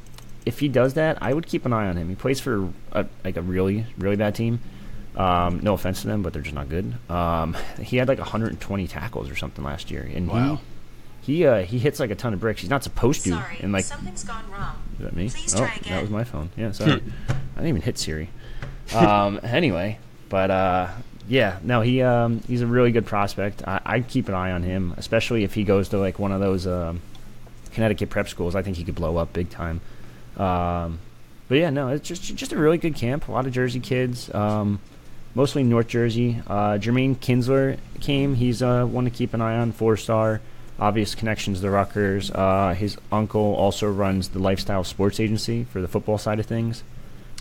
[0.46, 2.08] If he does that, I would keep an eye on him.
[2.08, 4.60] He plays for a, like a really, really bad team.
[5.16, 6.94] Um, no offense to them, but they're just not good.
[7.10, 10.60] Um, he had like 120 tackles or something last year, and Wow.
[11.20, 12.60] he he uh, he hits like a ton of bricks.
[12.60, 13.30] He's not supposed to.
[13.30, 14.76] Sorry, and like something's gone wrong.
[14.98, 15.28] is that me?
[15.28, 16.50] Please oh, try that was my phone.
[16.56, 16.92] Yeah, sorry.
[17.28, 18.30] I didn't even hit Siri.
[18.94, 20.88] Um, anyway, but uh,
[21.28, 23.66] yeah, no, he um, he's a really good prospect.
[23.66, 26.40] I, I'd keep an eye on him, especially if he goes to like one of
[26.40, 27.00] those um,
[27.72, 28.54] Connecticut prep schools.
[28.54, 29.80] I think he could blow up big time.
[30.36, 30.98] Um,
[31.48, 33.28] but yeah, no, it's just just a really good camp.
[33.28, 34.80] A lot of Jersey kids, um,
[35.34, 36.40] mostly North Jersey.
[36.46, 38.34] Uh, Jermaine Kinsler came.
[38.34, 39.72] He's uh, one to keep an eye on.
[39.72, 40.40] Four star,
[40.78, 42.30] obvious connections to the Rutgers.
[42.30, 46.82] Uh, his uncle also runs the Lifestyle Sports Agency for the football side of things.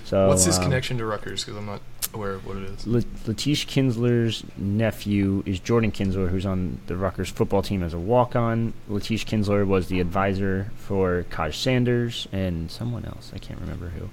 [0.08, 1.44] So What's his um, connection to Rutgers?
[1.44, 1.82] Because I'm not
[2.14, 2.88] aware of what it is.
[2.88, 8.00] La- Latish Kinsler's nephew is Jordan Kinsler, who's on the Rutgers football team as a
[8.00, 8.72] walk-on.
[8.90, 13.34] Latish Kinsler was the advisor for Kaj Sanders and someone else.
[13.36, 14.10] I can't remember who,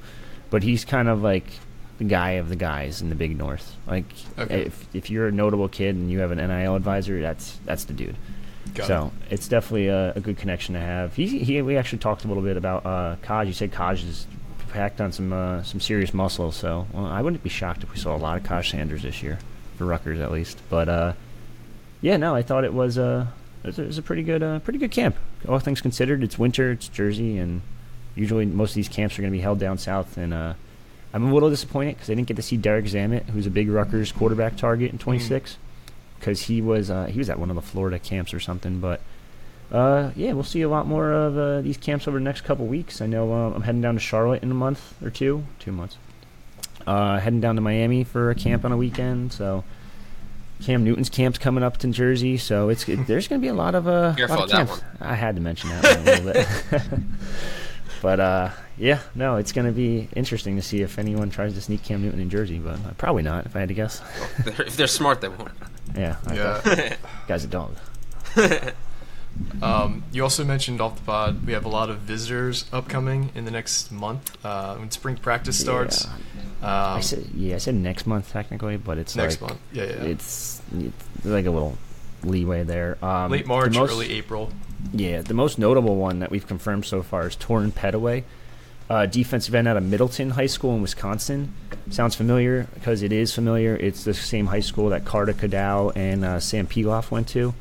[0.51, 1.47] but he's kind of like
[1.99, 3.77] the guy of the guys in the Big North.
[3.87, 4.63] Like, Okay.
[4.63, 7.93] if if you're a notable kid and you have an NIL advisor, that's that's the
[7.93, 8.17] dude.
[8.75, 11.15] Got so it's definitely a, a good connection to have.
[11.15, 13.47] He, he we actually talked a little bit about uh, Kaj.
[13.47, 14.27] You said Kaj is
[14.75, 16.53] packed on some uh, some serious muscle.
[16.53, 19.23] So well, I wouldn't be shocked if we saw a lot of Kaj Sanders this
[19.23, 19.39] year
[19.79, 20.61] for Rutgers at least.
[20.69, 21.13] But uh,
[22.03, 23.33] yeah, no, I thought it was a
[23.63, 25.17] it was a, it was a pretty good uh, pretty good camp.
[25.49, 27.63] All things considered, it's winter, it's Jersey, and
[28.15, 30.17] usually most of these camps are going to be held down south.
[30.17, 30.55] And uh,
[31.13, 33.71] I'm a little disappointed because I didn't get to see Derek Zammit, who's a big
[33.71, 35.57] Rutgers quarterback target in 26,
[36.19, 38.81] because he was uh, he was at one of the Florida camps or something.
[38.81, 39.01] But
[39.75, 42.67] uh, yeah, we'll see a lot more of uh, these camps over the next couple
[42.67, 43.01] weeks.
[43.01, 45.99] I know uh, I'm heading down to Charlotte in a month or two, two months.
[46.87, 49.33] Uh, heading down to Miami for a camp on a weekend.
[49.33, 49.65] So
[50.63, 53.55] Cam Newton's camp's coming up to Jersey, so it's it, there's going to be a
[53.55, 55.01] lot of uh, Careful lot of with that camps.
[55.01, 56.87] I had to mention that one a little bit.
[58.03, 61.61] but uh, yeah, no, it's going to be interesting to see if anyone tries to
[61.61, 63.47] sneak Cam Newton in Jersey, but uh, probably not.
[63.47, 64.01] If I had to guess,
[64.47, 65.51] if they're smart, they won't.
[65.97, 66.59] yeah, I Yeah.
[66.61, 67.75] thought- guy's a dog.
[69.63, 73.45] Um, you also mentioned off the pod we have a lot of visitors upcoming in
[73.45, 76.07] the next month uh, when spring practice starts.
[76.63, 79.85] I Um, said yeah, I said next month technically, but it's next like, month, yeah,
[79.85, 79.91] yeah.
[80.03, 81.77] It's, it's like a little
[82.23, 82.97] leeway there.
[83.05, 84.51] Um, Late the March, most- early April.
[84.93, 88.25] Yeah, the most notable one that we've confirmed so far is Torrin Petaway,
[88.91, 91.55] uh, defensive end out of Middleton High School in Wisconsin.
[91.91, 93.77] Sounds familiar because it is familiar.
[93.77, 97.55] It's the same high school that Carter Cadow and uh, Sam Piloff went to.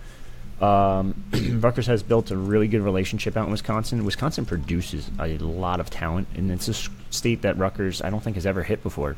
[0.63, 1.25] Um,
[1.59, 4.05] Rutgers has built a really good relationship out in Wisconsin.
[4.05, 6.73] Wisconsin produces a lot of talent, and it's a
[7.09, 9.17] state that Rutgers I don't think has ever hit before,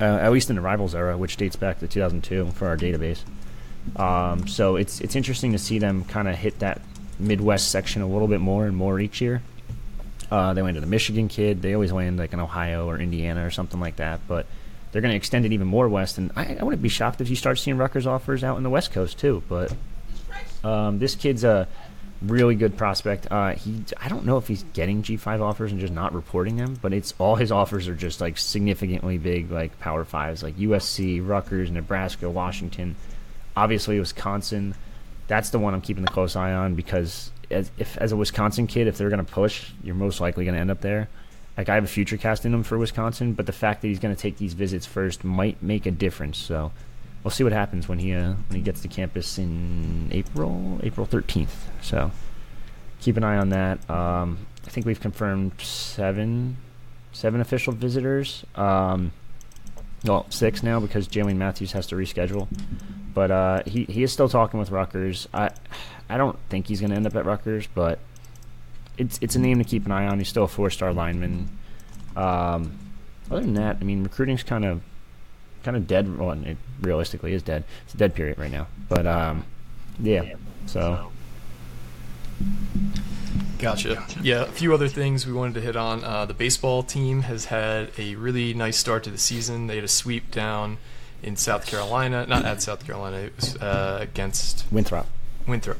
[0.00, 3.20] uh, at least in the rivals era, which dates back to 2002 for our database.
[3.94, 6.82] Um, so it's it's interesting to see them kind of hit that
[7.20, 9.42] Midwest section a little bit more and more each year.
[10.32, 11.62] Uh, they landed a Michigan kid.
[11.62, 14.18] They always land like an Ohio or Indiana or something like that.
[14.26, 14.46] But
[14.90, 16.18] they're going to extend it even more west.
[16.18, 18.70] And I, I wouldn't be shocked if you start seeing Rutgers offers out in the
[18.70, 19.44] West Coast too.
[19.48, 19.72] But
[20.64, 21.68] um, this kid's a
[22.22, 23.28] really good prospect.
[23.30, 26.78] Uh, he I don't know if he's getting G5 offers and just not reporting them,
[26.80, 31.26] but it's all his offers are just like significantly big, like Power Fives, like USC,
[31.26, 32.96] Rutgers, Nebraska, Washington,
[33.56, 34.74] obviously Wisconsin.
[35.28, 38.66] That's the one I'm keeping the close eye on because as if as a Wisconsin
[38.66, 41.08] kid, if they're going to push, you're most likely going to end up there.
[41.56, 43.98] Like I have a future cast in him for Wisconsin, but the fact that he's
[43.98, 46.38] going to take these visits first might make a difference.
[46.38, 46.72] So
[47.26, 51.08] we'll see what happens when he uh, when he gets to campus in April, April
[51.08, 51.48] 13th.
[51.82, 52.12] So
[53.00, 53.90] keep an eye on that.
[53.90, 56.56] Um, I think we've confirmed seven
[57.10, 58.44] seven official visitors.
[58.54, 59.10] Um,
[60.04, 62.46] well, six now because Jalen Matthews has to reschedule.
[63.12, 65.26] But uh, he he is still talking with Rutgers.
[65.34, 65.50] I
[66.08, 67.98] I don't think he's going to end up at Rutgers, but
[68.98, 70.18] it's it's a name to keep an eye on.
[70.18, 71.48] He's still a four star lineman.
[72.14, 72.78] Um,
[73.28, 74.80] other than that, I mean, recruiting's kind of
[75.66, 76.18] kind of dead.
[76.18, 77.64] Well, it realistically is dead.
[77.84, 78.68] It's a dead period right now.
[78.88, 79.44] But um,
[80.00, 80.36] yeah.
[80.64, 81.10] So
[83.58, 84.04] Gotcha.
[84.22, 86.04] Yeah, a few other things we wanted to hit on.
[86.04, 89.66] Uh, the baseball team has had a really nice start to the season.
[89.66, 90.78] They had a sweep down
[91.22, 95.06] in South Carolina, not at South Carolina, it was uh, against Winthrop.
[95.48, 95.78] Winthrop.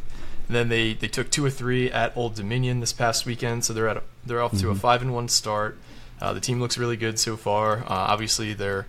[0.48, 3.72] And then they, they took two or three at Old Dominion this past weekend, so
[3.72, 5.78] they're at a, they're off to a five and one start.
[6.20, 7.80] Uh, the team looks really good so far.
[7.80, 8.86] Uh, obviously, they're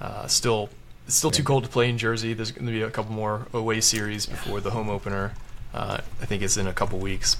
[0.00, 0.68] uh, still
[1.06, 2.34] still too cold to play in Jersey.
[2.34, 5.32] There's going to be a couple more away series before the home opener.
[5.72, 7.36] Uh, I think it's in a couple weeks.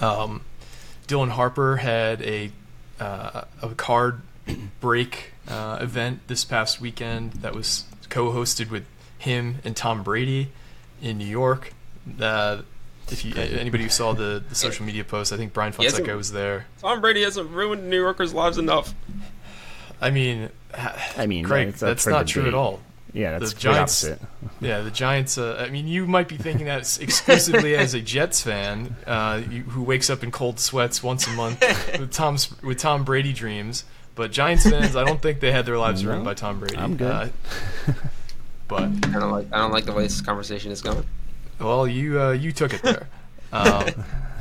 [0.00, 0.42] Um,
[1.08, 2.50] Dylan Harper had a
[3.00, 4.20] uh, a card
[4.80, 8.84] break uh, event this past weekend that was co-hosted with
[9.18, 10.48] him and Tom Brady
[11.02, 11.72] in New York.
[12.20, 12.62] Uh,
[13.08, 16.00] if you, anybody who saw the, the social media post, I think Brian He hasn't-
[16.02, 16.66] Fonseca was there.
[16.80, 18.94] Tom Brady hasn't ruined New Yorkers' lives enough.
[20.00, 20.48] I mean,
[21.16, 22.80] I mean, Craig, it's up that's not true at all.
[23.12, 24.20] Yeah, that's The the Giants- opposite.
[24.60, 25.36] Yeah, the Giants.
[25.38, 29.62] Uh, I mean, you might be thinking that exclusively as a Jets fan uh, you,
[29.62, 31.60] who wakes up in cold sweats once a month
[31.98, 33.84] with Tom's with Tom Brady dreams.
[34.14, 36.76] But Giants fans, I don't think they had their lives ruined by Tom Brady.
[36.76, 37.10] I'm good.
[37.10, 37.28] Uh,
[38.68, 38.88] but I
[39.18, 39.46] don't like.
[39.52, 41.04] I don't like the way this conversation is going.
[41.58, 43.08] well, you uh, you took it there.
[43.52, 43.88] Um,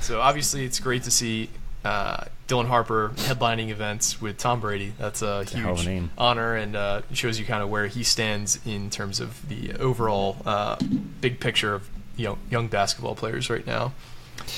[0.02, 1.50] so obviously, it's great to see
[1.84, 4.94] uh, Dylan Harper headlining events with Tom Brady.
[4.98, 6.12] That's a a hell of a huge name.
[6.18, 10.38] honor and uh, shows you kind of where he stands in terms of the overall
[10.46, 10.78] uh,
[11.22, 13.94] big picture of you know young basketball players right now.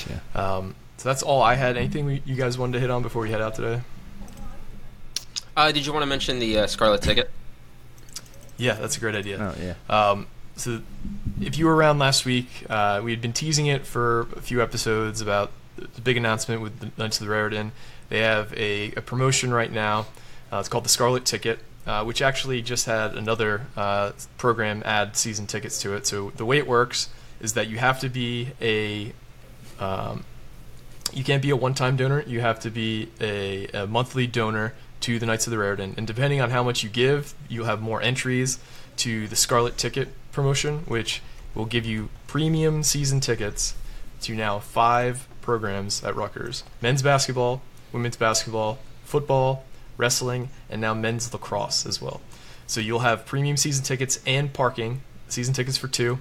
[0.08, 0.40] Yeah.
[0.40, 1.76] Um, so that's all I had.
[1.76, 3.80] Anything we, you guys wanted to hit on before we head out today?
[5.56, 7.30] Uh, did you want to mention the uh, Scarlet Ticket?
[8.56, 9.38] Yeah, that's a great idea.
[9.54, 9.74] Oh yeah.
[10.10, 10.82] Um, so,
[11.40, 14.62] if you were around last week, uh, we had been teasing it for a few
[14.62, 17.72] episodes about the big announcement with the Knights of the Raritan.
[18.08, 20.06] They have a, a promotion right now.
[20.52, 25.16] Uh, it's called the Scarlet Ticket, uh, which actually just had another uh, program add
[25.16, 26.06] season tickets to it.
[26.06, 27.08] So the way it works
[27.40, 29.12] is that you have to be a
[29.80, 30.24] um,
[31.12, 32.22] you can't be a one-time donor.
[32.22, 36.06] You have to be a, a monthly donor to the Knights of the Raritan, and
[36.06, 38.58] depending on how much you give, you'll have more entries
[38.98, 41.20] to the Scarlet Ticket promotion, which
[41.54, 43.74] will give you premium season tickets
[44.22, 47.60] to now five programs at Rutgers: men's basketball,
[47.92, 49.64] women's basketball, football,
[49.96, 52.20] wrestling, and now men's lacrosse as well.
[52.66, 56.18] So you'll have premium season tickets and parking season tickets for two,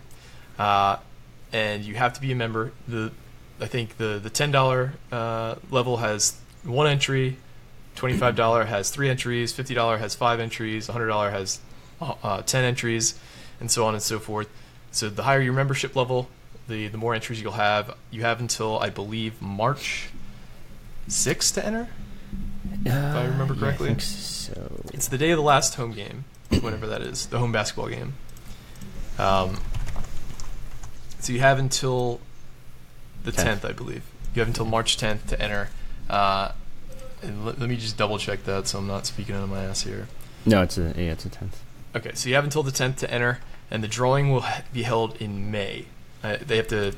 [0.58, 0.98] uh,
[1.54, 2.74] and you have to be a member.
[2.88, 3.12] The
[3.60, 7.38] I think the the ten dollar uh, level has one entry,
[7.96, 11.60] twenty five dollar has three entries, fifty dollar has five entries, hundred dollar has
[12.02, 13.18] uh, uh, ten entries,
[13.60, 14.50] and so on and so forth.
[14.92, 16.28] So the higher your membership level,
[16.72, 17.96] the the more entries you'll have.
[18.10, 20.10] You have until I believe March
[21.08, 21.90] sixth to enter.
[22.86, 23.90] If I remember correctly.
[23.90, 24.82] Uh, I think so.
[24.94, 26.26] It's the day of the last home game,
[26.62, 28.14] whatever that is, the home basketball game.
[29.20, 29.60] Um,
[31.20, 32.20] so you have until
[33.24, 33.60] the 10th.
[33.60, 34.04] 10th, I believe.
[34.34, 35.70] You have until March 10th to enter.
[36.10, 36.54] Uh,
[37.22, 39.64] and let, let me just double check that so I'm not speaking out of my
[39.64, 40.08] ass here.
[40.46, 41.62] No, it's a yeah, it's a tenth.
[41.96, 45.22] Okay, so you have until the 10th to enter, and the drawing will be held
[45.22, 45.86] in May.
[46.24, 46.94] Uh, they have to.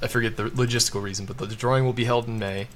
[0.00, 2.68] I forget the logistical reason, but the drawing will be held in May,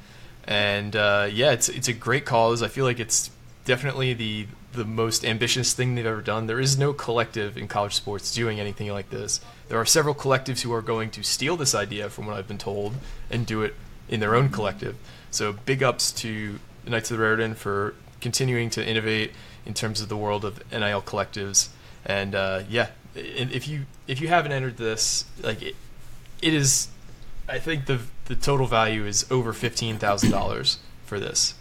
[0.44, 2.62] and uh, yeah, it's it's a great cause.
[2.62, 3.30] I feel like it's
[3.64, 6.46] definitely the the most ambitious thing they've ever done.
[6.46, 9.40] There is no collective in college sports doing anything like this.
[9.68, 12.58] There are several collectives who are going to steal this idea, from what I've been
[12.58, 12.94] told,
[13.30, 13.74] and do it
[14.08, 14.96] in their own collective.
[15.30, 19.32] So big ups to Knights of the Raritan for continuing to innovate
[19.66, 21.68] in terms of the world of NIL collectives.
[22.04, 22.88] And uh, yeah,
[23.18, 25.76] if you if you haven't entered this, like it,
[26.42, 26.88] it is,
[27.48, 31.54] I think the the total value is over fifteen thousand dollars for this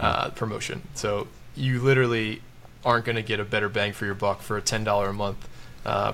[0.00, 0.82] uh, promotion.
[0.94, 2.42] So you literally
[2.84, 5.12] aren't going to get a better bang for your buck for a ten dollar a
[5.12, 5.48] month
[5.84, 6.12] uh,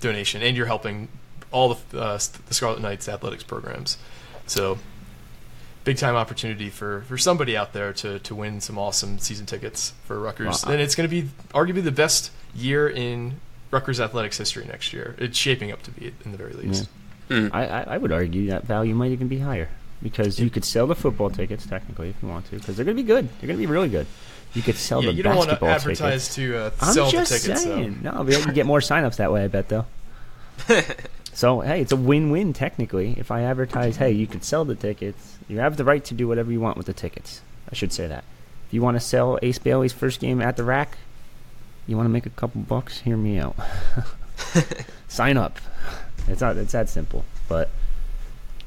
[0.00, 1.08] donation, and you're helping
[1.50, 2.18] all the uh,
[2.48, 3.98] the Scarlet Knights athletics programs.
[4.46, 4.78] So
[5.84, 9.92] big time opportunity for, for somebody out there to, to win some awesome season tickets
[10.04, 10.64] for Rutgers.
[10.64, 10.72] Wow.
[10.72, 13.40] And it's going to be arguably the best year in
[13.72, 15.16] Rutgers athletics history next year.
[15.18, 16.88] It's shaping up to be in the very least.
[17.28, 17.48] Hmm.
[17.52, 19.68] I, I I would argue that value might even be higher
[20.02, 22.96] because you could sell the football tickets technically if you want to because they're going
[22.96, 23.28] to be good.
[23.40, 24.06] They're going to be really good.
[24.54, 25.68] You could sell Yeah, the you don't want to basketball
[26.06, 26.34] advertise tickets.
[26.34, 27.62] to uh, I'm sell just the tickets.
[27.62, 28.00] saying.
[28.02, 28.10] though.
[28.18, 29.44] No, but you get more signups that way.
[29.44, 29.86] I bet though.
[31.34, 33.14] So hey, it's a win-win technically.
[33.16, 35.38] If I advertise, hey, you could sell the tickets.
[35.48, 37.40] You have the right to do whatever you want with the tickets.
[37.70, 38.24] I should say that.
[38.68, 40.98] If you want to sell Ace Bailey's first game at the rack,
[41.86, 43.00] you want to make a couple bucks.
[43.00, 43.56] Hear me out.
[45.08, 45.58] Sign up.
[46.28, 46.56] It's not.
[46.56, 47.24] It's that simple.
[47.48, 47.68] But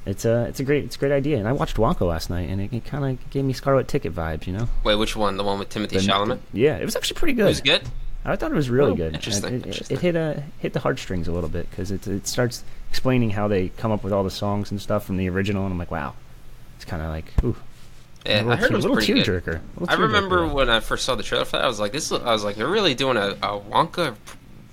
[0.05, 0.45] it's a.
[0.45, 0.83] It's a great.
[0.85, 1.37] It's a great idea.
[1.37, 4.13] And I watched Wonka last night, and it, it kind of gave me Scarlet Ticket
[4.13, 4.47] vibes.
[4.47, 4.69] You know.
[4.83, 5.37] Wait, which one?
[5.37, 6.39] The one with Timothée The- Chalamet?
[6.53, 7.45] Yeah, it was actually pretty good.
[7.45, 7.83] It was good.
[8.27, 9.13] I thought it was really Oh, good.
[9.13, 9.97] interesting, It, it, interesting.
[9.97, 13.47] it hit a hit the heartstrings a little bit because it it starts explaining how
[13.47, 15.91] they come up with all the songs and stuff from the original, and I'm like,
[15.91, 16.15] wow,
[16.75, 17.55] it's kind of like, ooh,
[18.25, 19.25] Yeah, little, I heard it was little pretty good.
[19.25, 19.61] tearjerker.
[19.79, 22.11] Little I remember when I first saw the trailer for that, I was like, "This."
[22.11, 24.15] is- I was like, "They're really doing a, a Wonka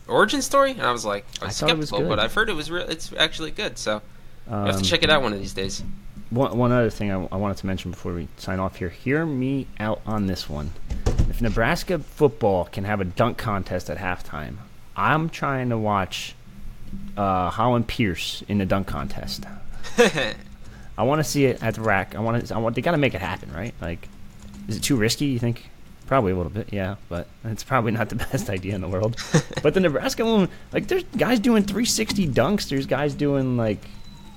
[0.09, 2.16] origin story, and I was like, I was I thought it was skeptical, good.
[2.16, 2.88] but I've heard it was real.
[2.88, 4.00] It's actually good, so
[4.46, 5.82] you have Um, to check it out one of these days.
[6.30, 8.88] One, one other thing I, I wanted to mention before we sign off here.
[8.88, 10.72] Hear me out on this one.
[11.28, 14.57] If Nebraska football can have a dunk contest at halftime,
[14.96, 16.34] I'm trying to watch
[17.18, 19.44] uh, Holland Pierce in the dunk contest.
[20.97, 22.14] I want to see it at the rack.
[22.14, 22.55] I want to.
[22.55, 22.74] I want.
[22.74, 23.74] They got to make it happen, right?
[23.80, 24.09] Like,
[24.68, 25.26] is it too risky?
[25.26, 25.68] You think?
[26.07, 26.97] Probably a little bit, yeah.
[27.09, 29.16] But it's probably not the best idea in the world.
[29.62, 32.68] but the Nebraska one, like, there's guys doing 360 dunks.
[32.68, 33.78] There's guys doing like,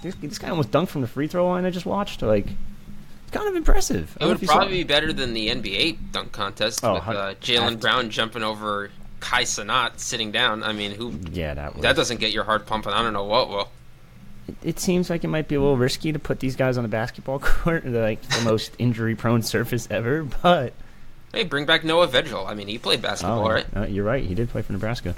[0.01, 1.65] this, this guy almost dunked from the free throw line.
[1.65, 2.21] I just watched.
[2.21, 4.15] Like, it's kind of impressive.
[4.21, 7.33] It would if saw probably be better than the NBA dunk contest Oh, with uh,
[7.41, 10.63] Jaylen Brown jumping over Kai Cenat sitting down.
[10.63, 11.81] I mean, who Yeah, that was.
[11.81, 12.93] that doesn't get your heart pumping.
[12.93, 13.69] I don't know what will.
[14.63, 16.87] It seems like it might be a little risky to put these guys on a
[16.87, 20.23] basketball court, like the most injury-prone surface ever.
[20.23, 20.73] But
[21.33, 22.47] Hey, bring back Noah Vedral.
[22.47, 23.65] I mean, he played basketball, Oh, right?
[23.75, 24.23] uh, you're right.
[24.23, 25.15] He did play for Nebraska.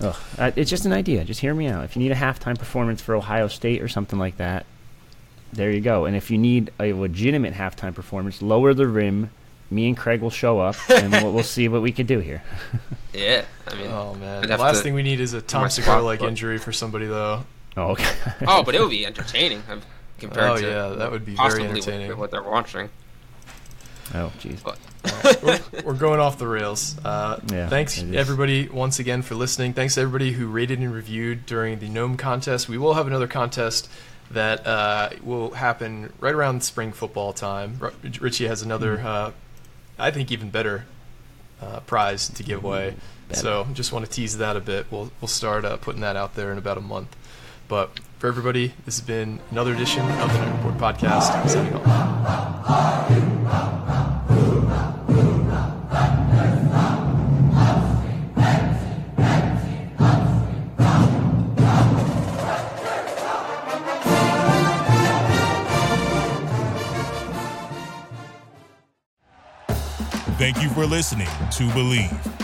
[0.00, 1.24] Ugh, uh, it's just an idea.
[1.24, 1.84] Just hear me out.
[1.84, 4.66] If you need a halftime performance for Ohio State or something like that,
[5.52, 6.04] there you go.
[6.04, 9.30] And if you need a legitimate halftime performance, lower the rim.
[9.70, 12.42] Me and Craig will show up, and we'll, we'll see what we can do here.
[13.14, 13.44] Yeah.
[13.68, 16.02] I mean, Oh man, the last to thing we need is a Tom my Segura
[16.02, 17.44] like injury for somebody though.
[17.76, 18.08] Oh, okay.
[18.46, 19.62] oh, but it would be entertaining
[20.18, 22.16] compared Oh to yeah, that would be very entertaining.
[22.18, 22.88] what they're watching.
[24.14, 24.62] oh, jeez.
[24.62, 24.78] But
[25.42, 26.96] we're, we're going off the rails.
[27.04, 29.72] Uh, Yeah, thanks everybody once again for listening.
[29.72, 32.68] Thanks to everybody who rated and reviewed during the Gnome contest.
[32.68, 33.88] We will have another contest
[34.30, 37.78] that uh, will happen right around spring football time.
[37.82, 39.06] R- Richie has another, Hmm.
[39.06, 39.30] uh,
[39.98, 40.86] I think, even better
[41.60, 42.90] uh, prize to give away.
[42.92, 42.98] Hmm,
[43.28, 43.40] better.
[43.40, 44.86] So just want to tease that a bit.
[44.90, 47.14] We'll we'll start uh, putting that out there in about a month.
[47.68, 51.48] But for everybody, this has been another edition of the Knight Report podcast.
[51.48, 53.14] Signing off.
[70.36, 72.43] Thank you for listening to Bleav.